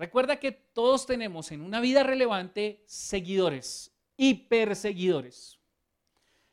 [0.00, 5.60] Recuerda que todos tenemos en una vida relevante seguidores y perseguidores.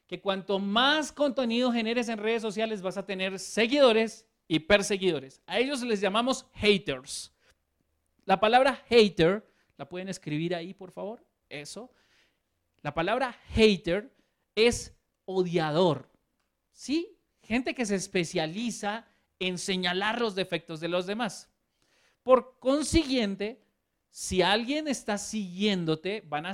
[0.05, 5.41] Que cuanto más contenido generes en redes sociales vas a tener seguidores y perseguidores.
[5.45, 7.33] A ellos les llamamos haters.
[8.25, 11.25] La palabra hater ¿La pueden escribir ahí, por favor?
[11.47, 11.89] Eso.
[12.81, 14.13] La palabra hater
[14.55, 14.93] es
[15.23, 16.11] odiador.
[16.73, 17.17] ¿Sí?
[17.43, 19.07] Gente que se especializa
[19.39, 21.49] en señalar los defectos de los demás.
[22.27, 23.63] Por consiguiente,
[24.09, 26.51] si alguien está siguiéndote, van a,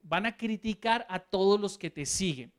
[0.00, 2.50] van a criticar a todos los que te siguen.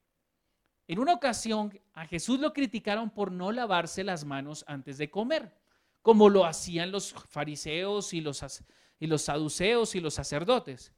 [0.87, 5.51] En una ocasión a Jesús lo criticaron por no lavarse las manos antes de comer,
[6.03, 8.45] como lo hacían los fariseos y los,
[8.99, 10.93] y los saduceos y los sacerdotes.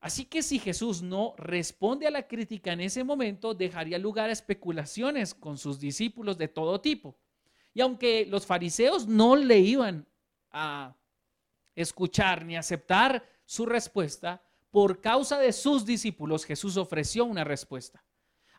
[0.00, 4.32] Así que si Jesús no responde a la crítica en ese momento, dejaría lugar a
[4.32, 7.16] especulaciones con sus discípulos de todo tipo.
[7.72, 10.09] Y aunque los fariseos no le iban
[10.52, 10.94] a
[11.74, 18.04] escuchar ni aceptar su respuesta, por causa de sus discípulos Jesús ofreció una respuesta.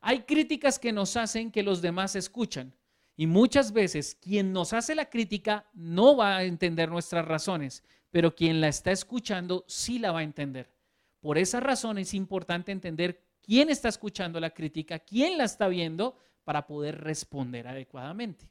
[0.01, 2.75] Hay críticas que nos hacen que los demás escuchan
[3.15, 8.35] y muchas veces quien nos hace la crítica no va a entender nuestras razones, pero
[8.35, 10.73] quien la está escuchando sí la va a entender.
[11.19, 16.17] Por esa razón es importante entender quién está escuchando la crítica, quién la está viendo
[16.43, 18.49] para poder responder adecuadamente.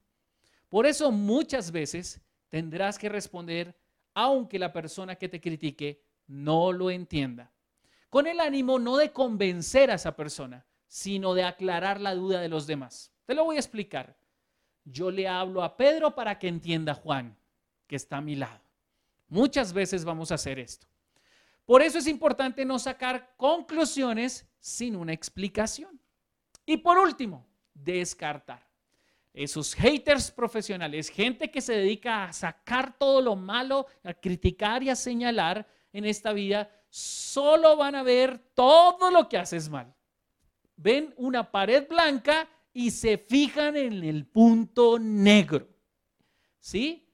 [0.68, 2.20] Por eso muchas veces
[2.51, 3.74] tendrás que responder
[4.12, 7.51] aunque la persona que te critique no lo entienda.
[8.11, 12.48] Con el ánimo no de convencer a esa persona, sino de aclarar la duda de
[12.48, 13.12] los demás.
[13.24, 14.18] Te lo voy a explicar.
[14.84, 17.36] Yo le hablo a Pedro para que entienda a Juan,
[17.86, 18.61] que está a mi lado.
[19.28, 20.86] Muchas veces vamos a hacer esto.
[21.64, 26.01] Por eso es importante no sacar conclusiones sin una explicación.
[26.66, 28.70] Y por último, descartar.
[29.33, 34.91] Esos haters profesionales, gente que se dedica a sacar todo lo malo, a criticar y
[34.91, 39.95] a señalar en esta vida, solo van a ver todo lo que haces mal.
[40.76, 45.68] Ven una pared blanca y se fijan en el punto negro.
[46.59, 47.07] ¿Sí?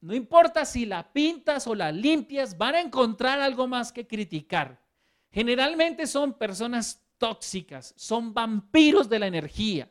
[0.00, 4.80] No importa si la pintas o la limpias, van a encontrar algo más que criticar.
[5.30, 9.90] Generalmente son personas tóxicas, son vampiros de la energía.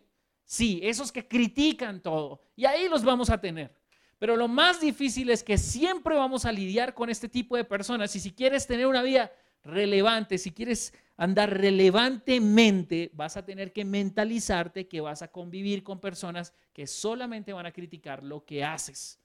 [0.50, 2.42] Sí, esos que critican todo.
[2.56, 3.72] Y ahí los vamos a tener.
[4.18, 8.16] Pero lo más difícil es que siempre vamos a lidiar con este tipo de personas.
[8.16, 9.32] Y si quieres tener una vida
[9.64, 16.00] relevante, si quieres andar relevantemente, vas a tener que mentalizarte que vas a convivir con
[16.00, 19.20] personas que solamente van a criticar lo que haces.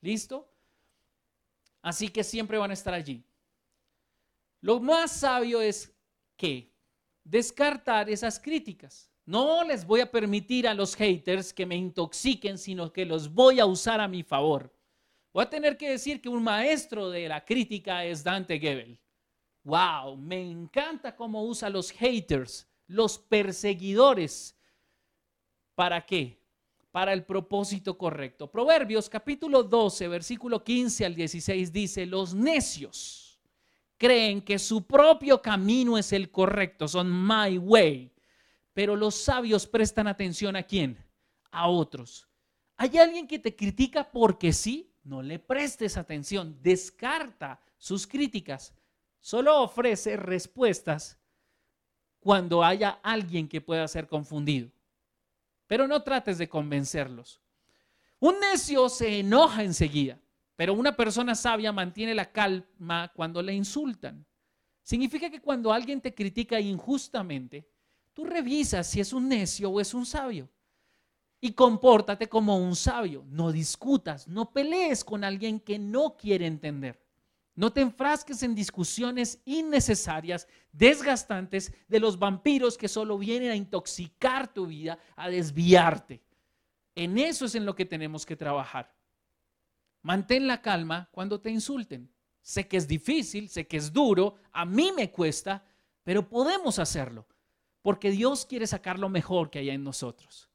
[0.00, 0.50] ¿Listo?
[1.82, 3.22] Así que siempre van a estar allí.
[4.62, 5.92] Lo más sabio es
[6.34, 6.72] que
[7.24, 9.11] descartar esas críticas.
[9.24, 13.60] No les voy a permitir a los haters que me intoxiquen, sino que los voy
[13.60, 14.72] a usar a mi favor.
[15.32, 18.98] Voy a tener que decir que un maestro de la crítica es Dante Gebel.
[19.62, 24.56] Wow, me encanta cómo usa los haters, los perseguidores.
[25.76, 26.40] ¿Para qué?
[26.90, 28.50] Para el propósito correcto.
[28.50, 33.40] Proverbios capítulo 12, versículo 15 al 16 dice, los necios
[33.96, 38.12] creen que su propio camino es el correcto, son my way
[38.72, 40.98] pero los sabios prestan atención a quién?
[41.50, 42.28] A otros.
[42.76, 44.94] ¿Hay alguien que te critica porque sí?
[45.04, 48.74] No le prestes atención, descarta sus críticas.
[49.20, 51.18] Solo ofrece respuestas
[52.20, 54.70] cuando haya alguien que pueda ser confundido.
[55.66, 57.40] Pero no trates de convencerlos.
[58.20, 60.20] Un necio se enoja enseguida,
[60.54, 64.24] pero una persona sabia mantiene la calma cuando le insultan.
[64.84, 67.68] Significa que cuando alguien te critica injustamente,
[68.14, 70.50] Tú revisas si es un necio o es un sabio.
[71.40, 73.24] Y compórtate como un sabio.
[73.28, 77.02] No discutas, no pelees con alguien que no quiere entender.
[77.54, 84.52] No te enfrasques en discusiones innecesarias, desgastantes de los vampiros que solo vienen a intoxicar
[84.52, 86.22] tu vida, a desviarte.
[86.94, 88.94] En eso es en lo que tenemos que trabajar.
[90.02, 92.10] Mantén la calma cuando te insulten.
[92.40, 95.64] Sé que es difícil, sé que es duro, a mí me cuesta,
[96.02, 97.26] pero podemos hacerlo
[97.82, 100.48] porque Dios quiere sacar lo mejor que hay en nosotros.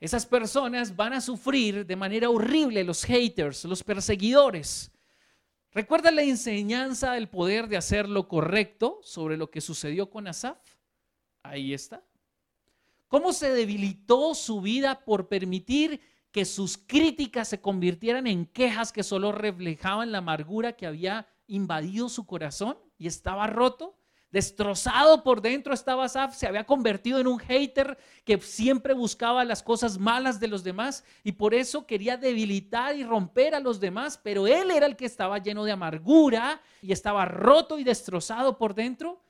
[0.00, 4.90] Esas personas van a sufrir de manera horrible los haters, los perseguidores.
[5.70, 10.58] ¿Recuerda la enseñanza del poder de hacer lo correcto sobre lo que sucedió con Asaf?
[11.42, 12.04] Ahí está.
[13.06, 16.00] ¿Cómo se debilitó su vida por permitir
[16.32, 22.08] que sus críticas se convirtieran en quejas que solo reflejaban la amargura que había invadido
[22.08, 24.01] su corazón y estaba roto?
[24.32, 29.62] Destrozado por dentro estaba Asaf, se había convertido en un hater que siempre buscaba las
[29.62, 34.18] cosas malas de los demás y por eso quería debilitar y romper a los demás,
[34.22, 38.74] pero él era el que estaba lleno de amargura y estaba roto y destrozado por
[38.74, 39.20] dentro.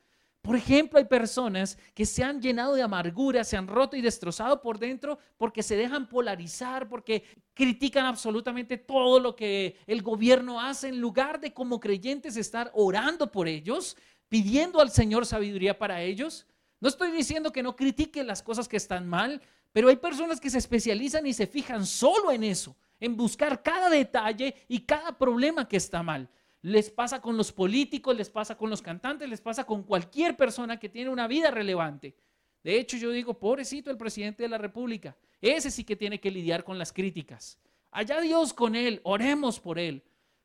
[0.41, 4.61] Por ejemplo, hay personas que se han llenado de amargura, se han roto y destrozado
[4.61, 7.23] por dentro porque se dejan polarizar, porque
[7.53, 13.31] critican absolutamente todo lo que el gobierno hace en lugar de como creyentes estar orando
[13.31, 13.95] por ellos,
[14.33, 16.47] pidiendo al Señor sabiduría para ellos.
[16.79, 19.39] No estoy diciendo que no critique las cosas que están mal,
[19.71, 23.89] Pero hay personas que se especializan y se fijan solo en eso, en buscar cada
[23.91, 26.29] detalle y cada problema que está mal.
[26.63, 30.79] Les pasa con los políticos, les pasa con los cantantes, les pasa con cualquier persona
[30.79, 32.15] que tiene una vida relevante.
[32.63, 36.31] De hecho, yo digo, pobrecito el presidente de la República, ese sí que tiene que
[36.31, 37.59] lidiar con las críticas.
[37.91, 40.03] Allá Dios con él, oremos por él.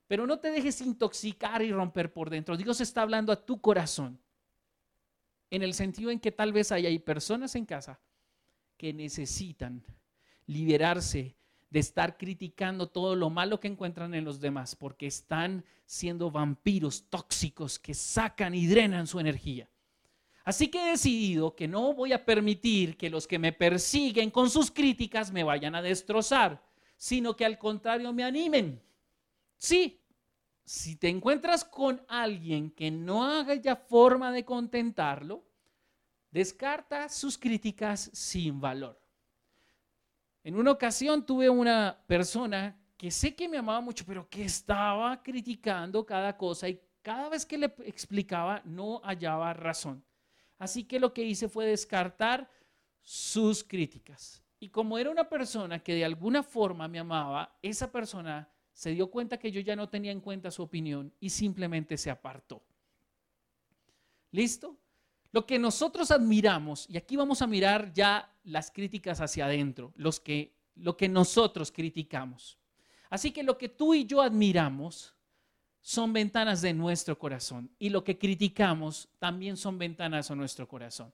[0.09, 2.57] Pero no te dejes intoxicar y romper por dentro.
[2.57, 4.19] Dios está hablando a tu corazón.
[5.51, 8.01] En el sentido en que tal vez hay personas en casa
[8.77, 9.85] que necesitan
[10.47, 11.37] liberarse
[11.71, 17.05] de estar criticando todo lo malo que encuentran en los demás, porque están siendo vampiros
[17.11, 19.69] tóxicos que sacan y drenan su energía.
[20.45, 24.49] Así que he decidido que no voy a permitir que los que me persiguen con
[24.49, 26.63] sus críticas me vayan a destrozar,
[26.97, 28.81] sino que al contrario me animen.
[29.59, 30.01] Sí,
[30.65, 35.45] si te encuentras con alguien que no haga ya forma de contentarlo,
[36.31, 39.01] descarta sus críticas sin valor.
[40.45, 45.23] En una ocasión tuve una persona que sé que me amaba mucho, pero que estaba
[45.23, 50.05] criticando cada cosa y cada vez que le explicaba no hallaba razón.
[50.59, 52.51] Así que lo que hice fue descartar
[53.01, 54.43] sus críticas.
[54.61, 58.49] Y como era una persona que de alguna forma me amaba, esa persona
[58.79, 62.11] se dio cuenta que yo ya no tenía en cuenta su opinión y simplemente se
[62.11, 62.63] apartó.
[64.31, 64.77] ¿Listo?
[65.33, 70.21] Lo que nosotros admiramos, y aquí vamos a mirar ya las críticas hacia adentro, los
[70.21, 72.57] que, lo que nosotros criticamos.
[73.11, 75.13] Así que lo que tú y yo admiramos
[75.81, 81.13] son ventanas de nuestro corazón y lo que criticamos también son ventanas a nuestro corazón.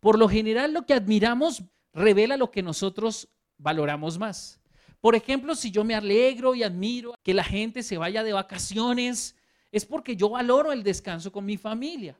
[0.00, 1.62] Por lo general lo que admiramos
[1.92, 3.28] revela lo que nosotros
[3.58, 4.57] valoramos más.
[5.00, 9.36] Por ejemplo, si yo me alegro y admiro que la gente se vaya de vacaciones,
[9.70, 12.18] es porque yo valoro el descanso con mi familia.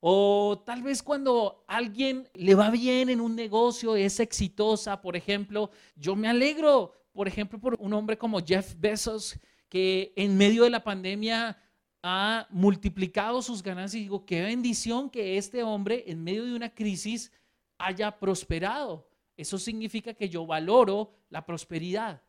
[0.00, 5.70] O tal vez cuando alguien le va bien en un negocio, es exitosa, por ejemplo,
[5.96, 9.38] yo me alegro, por ejemplo, por un hombre como Jeff Bezos,
[9.68, 11.58] que en medio de la pandemia
[12.02, 14.00] ha multiplicado sus ganancias.
[14.00, 17.32] Y digo, qué bendición que este hombre en medio de una crisis
[17.78, 19.05] haya prosperado.
[19.36, 22.22] Eso significa que yo valoro la prosperidad.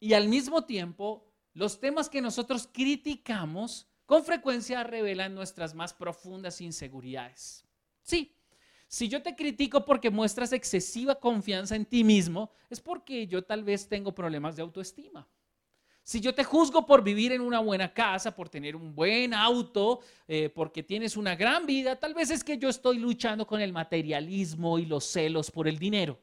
[0.00, 6.60] Y al mismo tiempo, los temas que nosotros criticamos con frecuencia revelan nuestras más profundas
[6.60, 7.64] inseguridades.
[8.02, 8.34] Sí,
[8.88, 13.62] si yo te critico porque muestras excesiva confianza en ti mismo, es porque yo tal
[13.62, 15.28] vez tengo problemas de autoestima.
[16.08, 20.00] Si yo te juzgo por vivir en una buena casa, por tener un buen auto,
[20.26, 23.74] eh, porque tienes una gran vida, tal vez es que yo estoy luchando con el
[23.74, 26.18] materialismo y los celos por el dinero.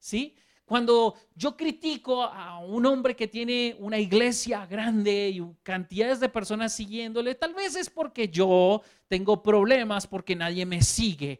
[0.00, 0.34] ¿Sí?
[0.64, 6.72] Cuando yo critico a un hombre que tiene una iglesia grande y cantidades de personas
[6.72, 11.38] siguiéndole, tal vez es porque yo tengo problemas, porque nadie me sigue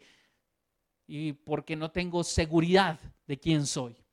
[1.09, 4.06] y porque no tengo seguridad de quién soy.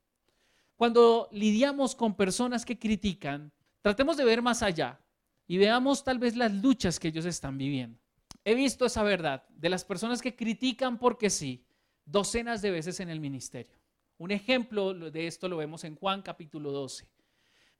[0.75, 3.51] Cuando lidiamos con personas que critican,
[3.81, 4.99] tratemos de ver más allá
[5.47, 7.99] y veamos tal vez las luchas que ellos están viviendo.
[8.43, 11.65] He visto esa verdad de las personas que critican porque sí,
[12.05, 13.77] docenas de veces en el ministerio.
[14.17, 17.07] Un ejemplo de esto lo vemos en Juan capítulo 12.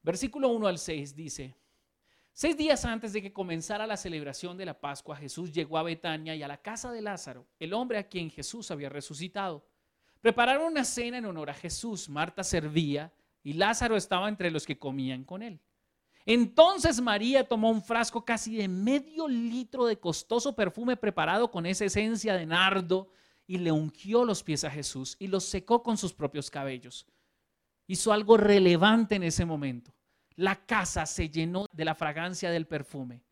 [0.01, 1.55] Versículo 1 al 6 dice,
[2.31, 6.35] Seis días antes de que comenzara la celebración de la Pascua, Jesús llegó a Betania
[6.35, 9.65] y a la casa de Lázaro, el hombre a quien Jesús había resucitado.
[10.24, 12.07] Prepararon una cena en honor a Jesús.
[12.07, 13.11] Marta servía
[13.43, 15.59] y Lázaro estaba entre los que comían con él.
[16.26, 21.84] Entonces María tomó un frasco casi de medio litro de costoso perfume preparado con esa
[21.84, 23.09] esencia de nardo
[23.45, 27.05] y le ungió los pies a Jesús y los secó con sus propios cabellos.
[27.86, 29.93] Hizo algo relevante en ese momento.
[30.38, 33.26] La casa se llenó de la fragancia del perfume.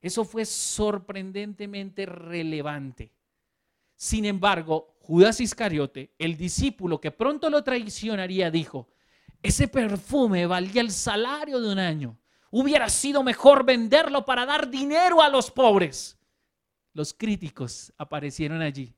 [0.00, 3.12] Eso fue sorprendentemente relevante.
[3.96, 8.88] Sin embargo, Judas Iscariote, el discípulo que pronto lo traicionaría, dijo,
[9.42, 12.18] ese perfume valía el salario de un año.
[12.50, 16.16] Hubiera sido mejor venderlo para dar dinero a los pobres.
[16.92, 18.94] Los críticos aparecieron allí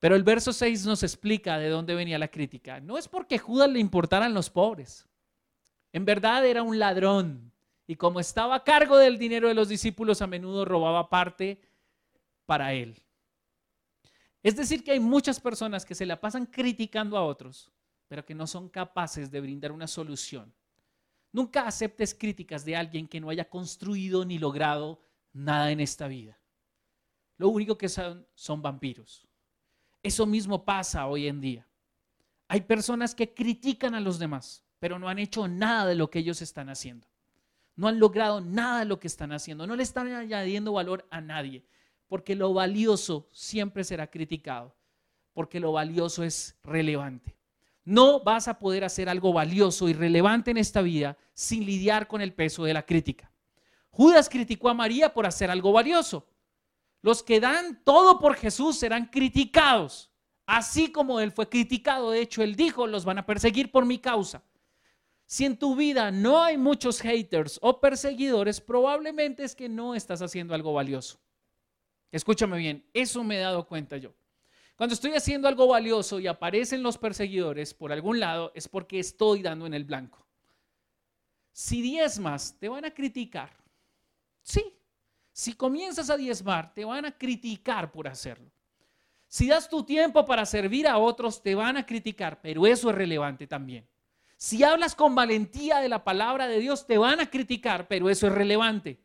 [0.00, 2.80] pero el verso 6 nos explica de dónde venía la crítica.
[2.80, 5.06] No es porque Judas le importaran los pobres.
[5.92, 7.52] En verdad era un ladrón.
[7.86, 11.60] Y como estaba a cargo del dinero de los discípulos, a menudo robaba parte
[12.46, 12.96] para él.
[14.42, 17.70] Es decir, que hay muchas personas que se la pasan criticando a otros,
[18.08, 20.52] pero que no son capaces de brindar una solución.
[21.32, 25.00] Nunca aceptes críticas de alguien que no haya construido ni logrado
[25.32, 26.38] nada en esta vida.
[27.36, 29.26] Lo único que son son vampiros.
[30.02, 31.66] Eso mismo pasa hoy en día.
[32.48, 36.18] Hay personas que critican a los demás, pero no han hecho nada de lo que
[36.18, 37.06] ellos están haciendo.
[37.76, 39.66] No han logrado nada de lo que están haciendo.
[39.66, 41.64] No le están añadiendo valor a nadie,
[42.10, 44.76] porque lo valioso siempre será criticado.
[45.32, 47.36] porque lo valioso es relevante.
[47.84, 52.20] No vas a poder hacer algo valioso y relevante en esta vida sin lidiar con
[52.20, 53.32] el peso de la crítica.
[53.90, 56.26] Judas criticó a María por hacer algo valioso.
[57.00, 60.10] Los que dan todo por Jesús serán criticados,
[60.46, 62.10] así como él fue criticado.
[62.10, 64.42] De hecho, él dijo, los van a perseguir por mi causa.
[65.26, 70.20] Si en tu vida no hay muchos haters o perseguidores, probablemente es que no estás
[70.22, 71.20] haciendo algo valioso.
[72.10, 74.12] Escúchame bien, eso me he dado cuenta yo.
[74.76, 79.42] Cuando estoy haciendo algo valioso y aparecen los perseguidores por algún lado, es porque estoy
[79.42, 80.26] dando en el blanco.
[81.52, 83.50] Si diezmas, te van a criticar.
[84.42, 84.74] Sí.
[85.32, 88.50] Si comienzas a diezmar, te van a criticar por hacerlo.
[89.28, 92.96] Si das tu tiempo para servir a otros, te van a criticar, pero eso es
[92.96, 93.86] relevante también.
[94.36, 98.26] Si hablas con valentía de la palabra de Dios, te van a criticar, pero eso
[98.26, 98.98] es relevante.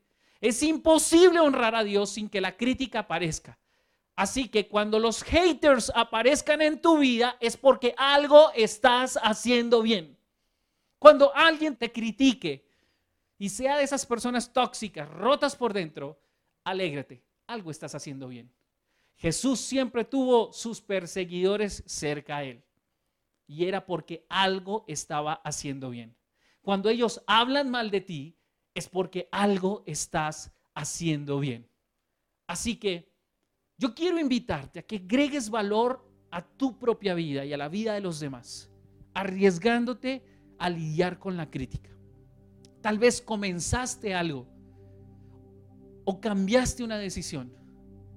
[0.45, 3.57] Es imposible honrar a Dios sin que la crítica aparezca.
[4.15, 10.15] Así que cuando los haters aparezcan en tu vida es porque algo estás haciendo bien.
[10.99, 12.63] Cuando alguien te critique
[13.39, 16.21] y sea de esas personas tóxicas, rotas por dentro,
[16.63, 18.53] alégrate, algo estás haciendo bien.
[19.15, 22.63] Jesús siempre tuvo sus perseguidores cerca a él
[23.47, 26.15] y era porque algo estaba haciendo bien.
[26.61, 28.34] Cuando ellos hablan mal de ti
[28.75, 31.67] es porque algo estás haciendo bien.
[32.45, 33.09] Así que
[33.77, 37.93] yo quiero invitarte a que agregues valor a tu propia vida y a la vida
[37.93, 38.69] de los demás,
[39.13, 40.23] arriesgándote
[40.59, 41.89] a lidiar con la crítica.
[42.81, 44.45] Tal vez comenzaste algo
[46.03, 47.51] o cambiaste una decisión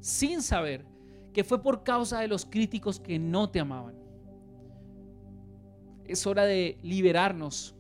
[0.01, 0.85] sin saber
[1.33, 3.97] que fue por causa de los críticos que no te amaban.
[6.05, 7.78] Es hora de liberarnos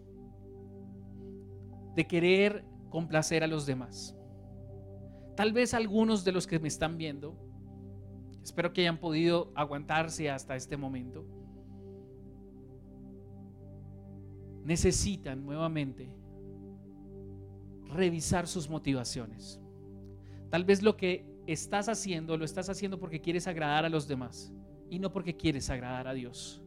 [1.99, 4.17] de querer complacer a los demás.
[5.37, 7.37] Tal vez algunos de los que me están viendo
[8.49, 11.27] Espero que hayan podido aguantarse hasta este momento.
[14.65, 16.11] Necesitan nuevamente
[17.89, 19.61] revisar sus motivaciones.
[20.49, 24.51] Tal vez lo que estás haciendo lo estás haciendo porque quieres agradar a los demás
[24.89, 26.63] y no porque quieres agradar a Dios.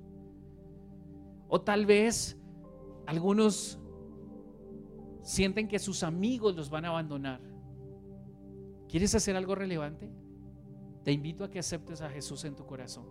[1.47, 2.39] O tal vez
[3.07, 3.80] algunos
[5.21, 7.41] sienten que sus amigos los van a abandonar.
[8.87, 10.11] ¿Quieres hacer algo relevante?
[11.03, 13.05] te invito a que aceptes a Jesús en tu corazón.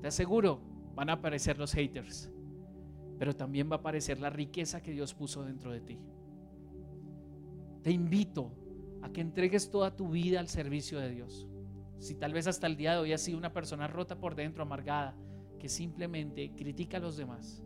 [0.00, 0.60] Te aseguro,
[0.94, 2.30] van a aparecer los haters,
[3.18, 5.98] pero también va a aparecer la riqueza que Dios puso dentro de ti.
[7.82, 8.52] Te invito
[9.02, 11.46] a que entregues toda tu vida al servicio de Dios.
[11.98, 14.62] Si tal vez hasta el día de hoy has sido una persona rota por dentro,
[14.62, 15.14] amargada,
[15.58, 17.62] que simplemente critica a los demás,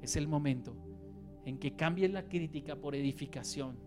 [0.00, 0.74] es el momento
[1.44, 3.78] en que cambies la crítica por edificación,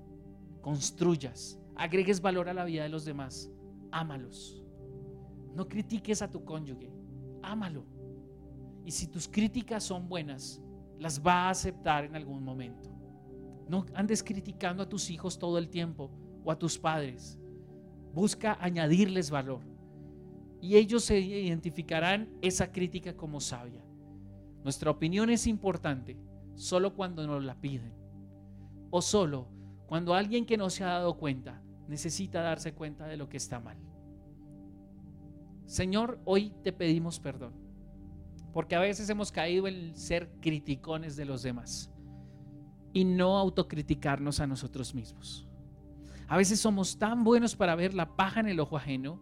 [0.61, 3.51] construyas, agregues valor a la vida de los demás
[3.91, 4.63] ámalos.
[5.55, 6.91] No critiques a tu cónyuge,
[7.41, 7.85] ámalo.
[8.85, 10.61] Y si tus críticas son buenas,
[10.99, 12.89] las va a aceptar en algún momento.
[13.67, 16.11] No andes criticando a tus hijos todo el tiempo
[16.43, 17.37] o a tus padres.
[18.13, 19.61] Busca añadirles valor.
[20.61, 23.83] Y ellos se identificarán esa crítica como sabia.
[24.63, 26.17] Nuestra opinión es importante
[26.57, 27.93] solo cuando nos la piden.
[28.89, 29.47] O solo
[29.85, 33.59] cuando alguien que no se ha dado cuenta necesita darse cuenta de lo que está
[33.61, 33.77] mal.
[35.65, 37.53] Señor, hoy te pedimos perdón,
[38.53, 41.91] porque a veces hemos caído en ser criticones de los demás
[42.93, 45.47] y no autocriticarnos a nosotros mismos.
[46.27, 49.21] A veces somos tan buenos para ver la paja en el ojo ajeno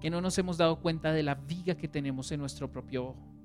[0.00, 3.39] que no nos hemos dado cuenta de la viga que tenemos en nuestro propio ojo.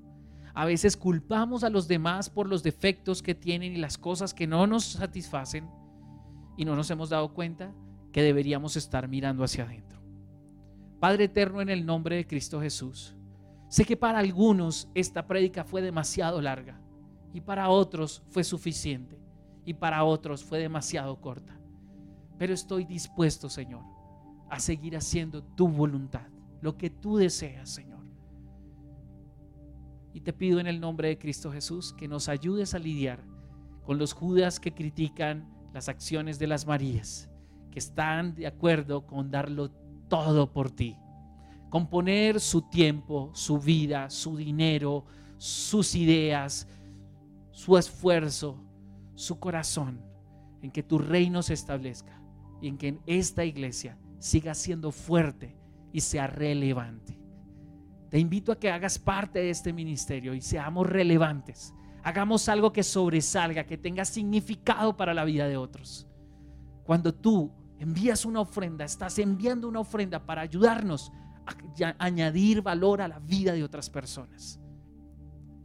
[0.56, 4.46] A veces culpamos a los demás por los defectos que tienen y las cosas que
[4.46, 5.68] no nos satisfacen
[6.56, 7.74] y no nos hemos dado cuenta
[8.10, 10.00] que deberíamos estar mirando hacia adentro.
[10.98, 13.14] Padre eterno, en el nombre de Cristo Jesús,
[13.68, 16.80] sé que para algunos esta prédica fue demasiado larga
[17.34, 19.20] y para otros fue suficiente
[19.66, 21.60] y para otros fue demasiado corta.
[22.38, 23.82] Pero estoy dispuesto, Señor,
[24.48, 26.28] a seguir haciendo tu voluntad,
[26.62, 27.95] lo que tú deseas, Señor.
[30.16, 33.22] Y te pido en el nombre de Cristo Jesús que nos ayudes a lidiar
[33.84, 37.28] con los judas que critican las acciones de las Marías
[37.76, 39.70] están de acuerdo con darlo
[40.08, 40.96] todo por ti,
[41.68, 45.04] con poner su tiempo, su vida, su dinero,
[45.36, 46.66] sus ideas,
[47.50, 48.64] su esfuerzo,
[49.14, 50.00] su corazón,
[50.62, 52.18] en que tu reino se establezca
[52.62, 55.54] y en que esta iglesia siga siendo fuerte
[55.92, 57.20] y sea relevante.
[58.10, 61.74] Te invito a que hagas parte de este ministerio y seamos relevantes.
[62.02, 66.06] Hagamos algo que sobresalga, que tenga significado para la vida de otros.
[66.84, 67.50] Cuando tú
[67.80, 71.12] envías una ofrenda, estás enviando una ofrenda para ayudarnos
[71.98, 74.60] añadir valor a la vida de otras personas.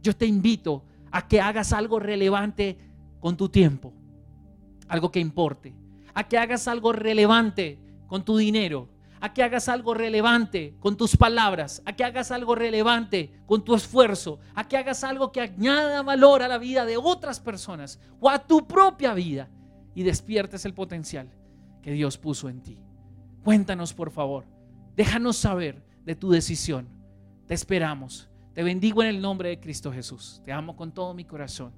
[0.02, 2.78] Yo te invito a que hagas algo relevante
[3.20, 3.92] con tu tiempo,
[4.88, 5.74] algo que importe,
[6.14, 8.88] a que hagas algo relevante con tu dinero,
[9.22, 13.76] a que hagas algo relevante con tus palabras, a que hagas algo relevante con tu
[13.76, 18.28] esfuerzo, a que hagas algo que añada valor a la vida de otras personas o
[18.28, 19.48] a tu propia vida
[19.94, 21.30] y despiertes el potencial
[21.82, 22.82] que Dios puso en ti.
[23.44, 24.44] Cuéntanos, por favor.
[24.96, 26.88] Déjanos saber de tu decisión.
[27.46, 28.28] Te esperamos.
[28.54, 30.42] Te bendigo en el nombre de Cristo Jesús.
[30.44, 31.72] Te amo con todo mi corazón.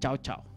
[0.00, 0.49] Chao, chao.